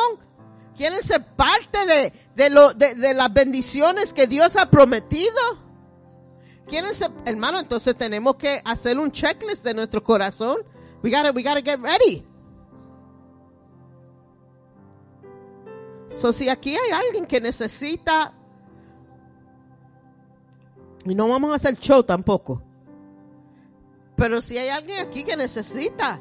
[0.76, 5.40] ¿Quieren ser parte de, de, lo, de, de las bendiciones que Dios ha prometido?
[6.66, 7.60] ¿Quieren ser, hermano?
[7.60, 10.58] Entonces tenemos que hacer un checklist de nuestro corazón.
[11.04, 12.26] We gotta, we gotta get ready.
[16.08, 18.34] So, si aquí hay alguien que necesita
[21.04, 22.60] y no vamos a hacer show tampoco.
[24.16, 26.20] Pero si hay alguien aquí que necesita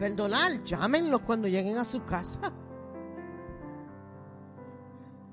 [0.00, 2.50] perdonar, llámenlos cuando lleguen a su casa.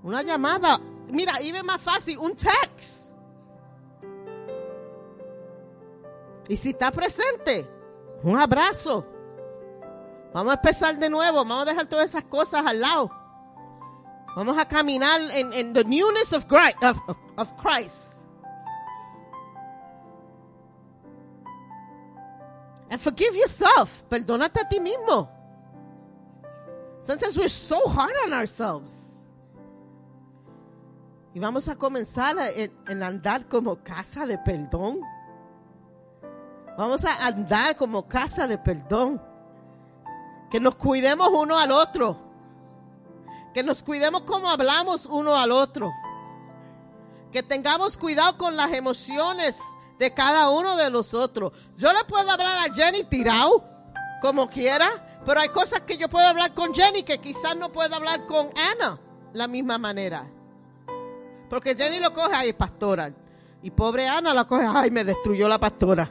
[0.03, 0.77] Una llamada.
[1.10, 3.15] Mira, ve más fácil, un text.
[6.49, 7.65] Y si está presente,
[8.23, 9.06] un abrazo.
[10.34, 11.38] Vamos a empezar de nuevo.
[11.38, 13.10] Vamos a dejar todas esas cosas al lado.
[14.35, 16.77] Vamos a caminar en, en the newness of Christ.
[17.38, 18.16] Of Christ.
[22.90, 24.04] And forgive yourself.
[24.10, 25.30] Perdónate a ti mismo.
[27.02, 29.30] Sometimes we're so hard on ourselves.
[31.34, 32.72] Y vamos a comenzar a- en,
[33.04, 35.02] andar como casa de perdón.
[36.78, 39.22] Vamos a andar como casa de perdón.
[40.50, 42.18] Que nos cuidemos uno al otro.
[43.54, 45.92] Que nos cuidemos como hablamos uno al otro.
[47.32, 49.60] Que tengamos cuidado con las emociones
[49.99, 51.53] de cada uno de nosotros.
[51.76, 53.64] Yo le puedo hablar a Jenny tirado,
[54.22, 57.95] como quiera, pero hay cosas que yo puedo hablar con Jenny que quizás no puedo
[57.95, 58.99] hablar con Ana
[59.34, 60.30] la misma manera.
[61.49, 63.11] Porque Jenny lo coge, ay, pastora.
[63.61, 66.10] Y pobre Ana la coge, ay, me destruyó la pastora.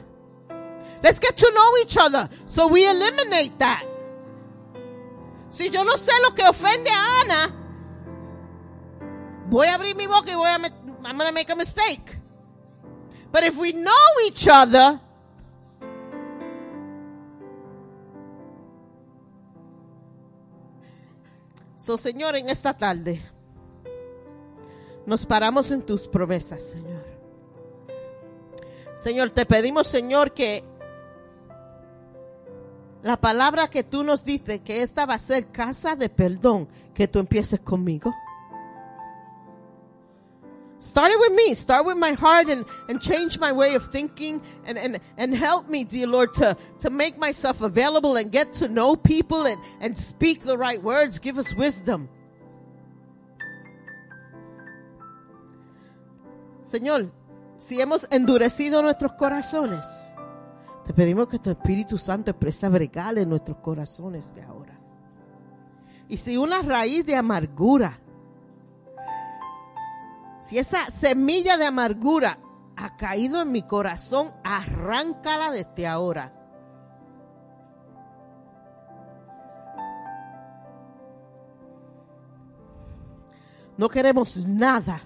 [1.01, 3.83] Let's get to know each other so we eliminate that.
[5.49, 7.55] Si yo no sé lo que ofende a Ana,
[9.47, 10.57] voy a abrir mi boca y voy a
[11.03, 12.16] I'm gonna make a mistake.
[13.31, 13.91] But if we know
[14.27, 14.99] each other,
[21.75, 23.21] so Señor, en esta tarde
[25.05, 27.05] nos paramos en tus promesas, Señor.
[28.97, 30.63] Señor, te pedimos, Señor, que
[33.03, 37.07] la palabra que tú nos diste, que esta va a ser casa de perdón, que
[37.07, 38.13] tú empieces conmigo.
[40.79, 41.55] Start it with me.
[41.55, 45.69] Start with my heart and, and change my way of thinking and, and, and help
[45.69, 49.97] me, dear Lord, to, to make myself available and get to know people and, and
[49.97, 51.19] speak the right words.
[51.19, 52.09] Give us wisdom.
[56.65, 57.11] Señor,
[57.57, 59.85] si hemos endurecido nuestros corazones,
[60.85, 64.77] te pedimos que tu Espíritu Santo expresa bregal en nuestros corazones de ahora.
[66.09, 67.99] Y si una raíz de amargura,
[70.47, 72.39] si esa semilla de amargura
[72.75, 76.33] ha caído en mi corazón, arráncala desde ahora.
[83.77, 85.01] No queremos nada.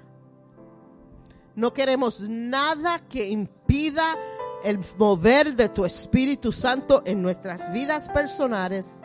[1.56, 4.16] No queremos nada que impida
[4.64, 9.02] el mover de tu Espíritu Santo en nuestras vidas personales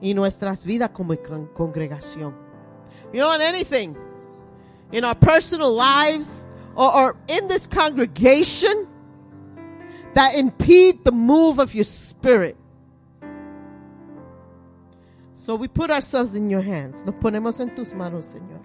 [0.00, 2.34] y nuestras vidas como con- congregación.
[3.12, 3.94] You don't want anything
[4.92, 8.86] in our personal lives or, or in this congregation
[10.14, 12.56] that impede the move of your spirit.
[15.34, 17.04] So we put ourselves in your hands.
[17.04, 18.60] Nos ponemos en tus manos, Señor.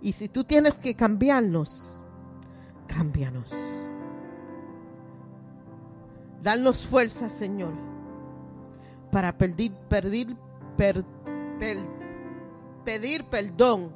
[0.00, 2.00] Y si tú tienes que cambiarnos,
[2.86, 3.50] cámbianos.
[6.42, 7.72] Danos fuerza, Señor,
[9.10, 10.36] para pedir, pedir,
[10.76, 11.04] per-
[11.58, 11.86] per-
[12.84, 13.92] pedir perdón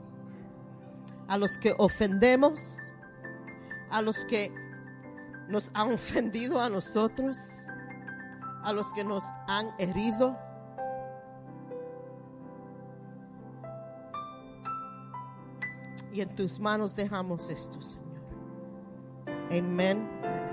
[1.28, 2.78] a los que ofendemos,
[3.90, 4.52] a los que
[5.48, 7.38] nos han ofendido a nosotros,
[8.62, 10.36] a los que nos han herido.
[16.12, 18.08] Y en tus manos dejamos esto, Señor.
[19.50, 20.47] Amén.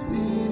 [0.00, 0.49] Espíritu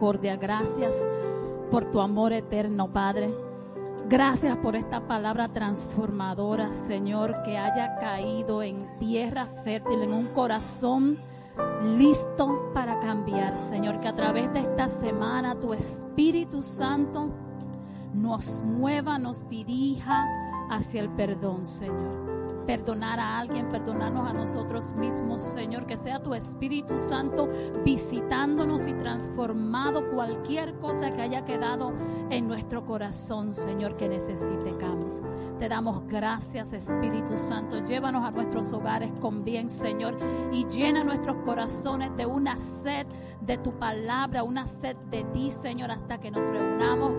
[0.00, 0.94] Gracias
[1.70, 3.34] por tu amor eterno, Padre.
[4.08, 11.18] Gracias por esta palabra transformadora, Señor, que haya caído en tierra fértil, en un corazón
[11.98, 14.00] listo para cambiar, Señor.
[14.00, 17.30] Que a través de esta semana tu Espíritu Santo
[18.14, 20.24] nos mueva, nos dirija
[20.70, 22.38] hacia el perdón, Señor
[22.68, 25.86] perdonar a alguien, perdonarnos a nosotros mismos, Señor.
[25.86, 27.48] Que sea tu Espíritu Santo
[27.82, 31.94] visitándonos y transformado cualquier cosa que haya quedado
[32.28, 35.17] en nuestro corazón, Señor, que necesite cambio.
[35.58, 37.84] Te damos gracias, Espíritu Santo.
[37.84, 40.16] Llévanos a nuestros hogares con bien, Señor,
[40.52, 43.08] y llena nuestros corazones de una sed
[43.40, 47.12] de tu palabra, una sed de ti, Señor, hasta que nos reunamos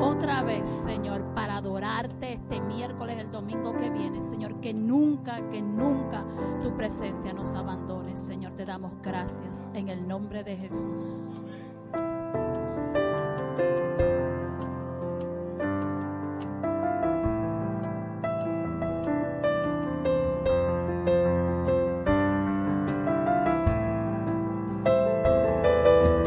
[0.00, 4.60] otra vez, Señor, para adorarte este miércoles, el domingo que viene, Señor.
[4.60, 6.24] Que nunca, que nunca
[6.62, 8.54] tu presencia nos abandone, Señor.
[8.56, 11.28] Te damos gracias en el nombre de Jesús.